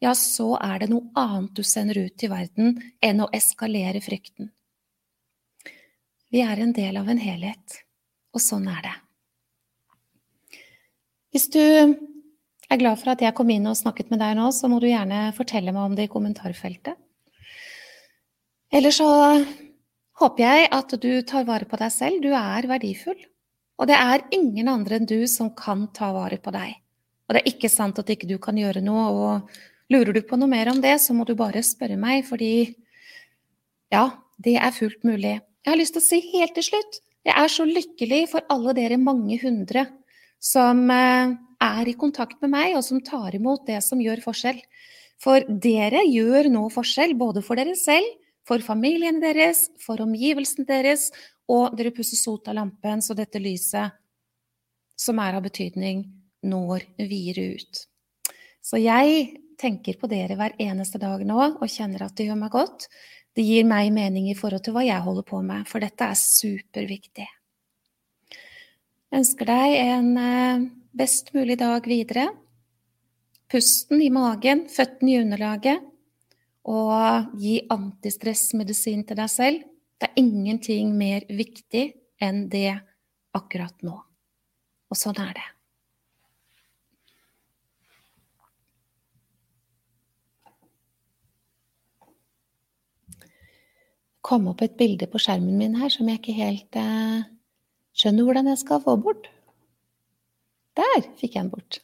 ja, 0.00 0.14
så 0.16 0.54
er 0.60 0.80
det 0.80 0.90
noe 0.92 1.10
annet 1.18 1.56
du 1.56 1.62
sender 1.66 1.98
ut 2.00 2.16
til 2.20 2.32
verden 2.32 2.78
enn 3.04 3.20
å 3.20 3.28
eskalere 3.36 4.00
frykten. 4.04 4.48
Vi 6.30 6.40
er 6.44 6.62
en 6.62 6.72
del 6.72 6.96
av 7.00 7.08
en 7.10 7.20
helhet, 7.20 7.80
og 8.32 8.42
sånn 8.44 8.68
er 8.70 8.84
det. 8.86 8.96
Hvis 11.34 11.48
du 11.52 11.60
er 11.62 12.78
glad 12.78 13.00
for 13.00 13.12
at 13.12 13.22
jeg 13.22 13.34
kom 13.36 13.50
inn 13.52 13.68
og 13.70 13.78
snakket 13.78 14.12
med 14.12 14.22
deg 14.22 14.36
nå, 14.38 14.48
så 14.54 14.70
må 14.70 14.80
du 14.82 14.88
gjerne 14.88 15.28
fortelle 15.36 15.74
meg 15.74 15.90
om 15.90 15.96
det 15.98 16.06
i 16.08 16.12
kommentarfeltet. 16.12 16.96
Eller 18.70 18.94
så 18.94 19.08
håper 20.20 20.44
jeg 20.44 20.70
at 20.76 20.94
du 21.02 21.10
tar 21.26 21.46
vare 21.48 21.66
på 21.66 21.78
deg 21.80 21.90
selv. 21.94 22.22
Du 22.22 22.30
er 22.30 22.68
verdifull. 22.70 23.18
Og 23.80 23.88
det 23.88 23.96
er 23.96 24.26
ingen 24.36 24.68
andre 24.68 25.00
enn 25.00 25.08
du 25.08 25.24
som 25.30 25.50
kan 25.56 25.86
ta 25.96 26.12
vare 26.12 26.36
på 26.42 26.52
deg. 26.52 26.76
Og 27.26 27.34
det 27.34 27.42
er 27.42 27.52
ikke 27.52 27.70
sant 27.72 27.98
at 28.02 28.10
ikke 28.12 28.28
du 28.28 28.36
kan 28.42 28.58
gjøre 28.58 28.82
noe, 28.84 29.04
og 29.08 29.92
lurer 29.92 30.12
du 30.12 30.20
på 30.26 30.36
noe 30.36 30.50
mer 30.50 30.68
om 30.72 30.82
det, 30.84 30.98
så 31.00 31.16
må 31.16 31.24
du 31.24 31.32
bare 31.38 31.62
spørre 31.64 31.96
meg, 32.00 32.26
fordi 32.28 32.74
ja, 33.90 34.10
det 34.38 34.58
er 34.60 34.74
fullt 34.76 35.06
mulig. 35.06 35.38
Jeg 35.64 35.72
har 35.72 35.80
lyst 35.80 35.96
til 35.96 36.04
å 36.04 36.08
si 36.10 36.20
helt 36.34 36.54
til 36.58 36.68
slutt 36.70 37.00
jeg 37.26 37.36
er 37.36 37.52
så 37.52 37.66
lykkelig 37.68 38.22
for 38.32 38.46
alle 38.52 38.74
dere 38.76 38.96
mange 39.00 39.36
hundre 39.42 39.84
som 40.40 40.86
eh, 40.92 41.34
er 41.60 41.90
i 41.90 41.96
kontakt 42.00 42.38
med 42.40 42.54
meg, 42.54 42.76
og 42.78 42.84
som 42.86 43.02
tar 43.04 43.36
imot 43.36 43.66
det 43.68 43.82
som 43.84 44.00
gjør 44.00 44.22
forskjell. 44.24 44.60
For 45.20 45.44
dere 45.44 46.00
gjør 46.08 46.48
nå 46.48 46.64
forskjell, 46.72 47.12
både 47.20 47.42
for 47.44 47.60
dere 47.60 47.76
selv, 47.76 48.08
for 48.48 48.64
familiene 48.64 49.20
deres, 49.20 49.66
for 49.84 50.00
omgivelsene 50.00 50.64
deres, 50.68 51.10
og 51.50 51.76
dere 51.78 51.92
pusser 51.94 52.18
sot 52.18 52.48
av 52.50 52.58
lampen 52.60 53.02
så 53.02 53.16
dette 53.18 53.42
lyset, 53.42 53.96
som 55.00 55.20
er 55.22 55.38
av 55.38 55.44
betydning, 55.46 56.04
når 56.46 56.84
videre 56.98 57.56
ut. 57.56 57.84
Så 58.64 58.80
jeg 58.80 59.40
tenker 59.60 59.98
på 60.00 60.08
dere 60.08 60.36
hver 60.38 60.54
eneste 60.60 61.00
dag 61.00 61.22
nå 61.26 61.38
og 61.50 61.66
kjenner 61.68 62.06
at 62.06 62.16
det 62.16 62.28
gjør 62.28 62.38
meg 62.40 62.54
godt. 62.54 62.86
Det 63.36 63.44
gir 63.46 63.66
meg 63.68 63.92
mening 63.94 64.30
i 64.30 64.36
forhold 64.36 64.64
til 64.64 64.74
hva 64.74 64.84
jeg 64.86 65.04
holder 65.04 65.26
på 65.26 65.40
med, 65.44 65.66
for 65.68 65.82
dette 65.82 66.06
er 66.06 66.18
superviktig. 66.18 67.26
Jeg 69.10 69.22
ønsker 69.22 69.48
deg 69.50 69.76
en 69.80 70.10
eh, 70.20 70.64
best 70.96 71.32
mulig 71.34 71.58
dag 71.60 71.86
videre. 71.86 72.28
Pusten 73.50 74.02
i 74.02 74.10
magen, 74.14 74.66
føttene 74.70 75.14
i 75.14 75.20
underlaget, 75.22 75.86
og 76.70 77.32
gi 77.40 77.56
antistressmedisin 77.72 79.02
til 79.08 79.18
deg 79.18 79.32
selv. 79.32 79.69
Det 80.00 80.08
er 80.08 80.20
ingenting 80.22 80.94
mer 80.96 81.26
viktig 81.28 81.90
enn 82.22 82.46
det 82.52 82.72
akkurat 83.36 83.76
nå. 83.84 83.96
Og 84.90 84.98
sånn 84.98 85.18
er 85.20 85.34
det. 85.36 85.48
kom 94.30 94.46
opp 94.52 94.62
et 94.62 94.76
bilde 94.78 95.08
på 95.10 95.18
skjermen 95.18 95.58
min 95.58 95.76
her 95.80 95.90
som 95.90 96.08
jeg 96.10 96.20
ikke 96.20 96.36
helt 96.36 96.78
eh, 96.78 97.22
skjønner 97.98 98.26
hvordan 98.28 98.50
jeg 98.52 98.60
skal 98.62 98.82
få 98.84 98.94
bort. 99.02 99.26
Der 100.78 101.00
fikk 101.18 101.34
jeg 101.34 101.42
den 101.42 101.50
bort. 101.50 101.80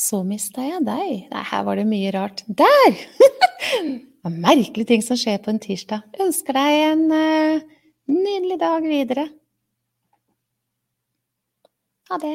Så 0.00 0.22
mista 0.24 0.64
jeg 0.64 0.80
deg. 0.86 1.08
Nei, 1.28 1.42
her 1.50 1.64
var 1.66 1.76
det 1.76 1.84
mye 1.88 2.12
rart. 2.14 2.40
Der! 2.46 2.96
det 3.20 4.30
er 4.30 4.38
merkelige 4.46 4.88
ting 4.88 5.04
som 5.04 5.18
skjer 5.20 5.40
på 5.44 5.52
en 5.52 5.60
tirsdag. 5.60 6.06
Ønsker 6.24 6.56
deg 6.56 6.76
en 6.86 7.02
uh, 7.12 7.66
nydelig 8.08 8.56
dag 8.62 8.86
videre. 8.86 9.26
Ha 12.10 12.18
det. 12.18 12.28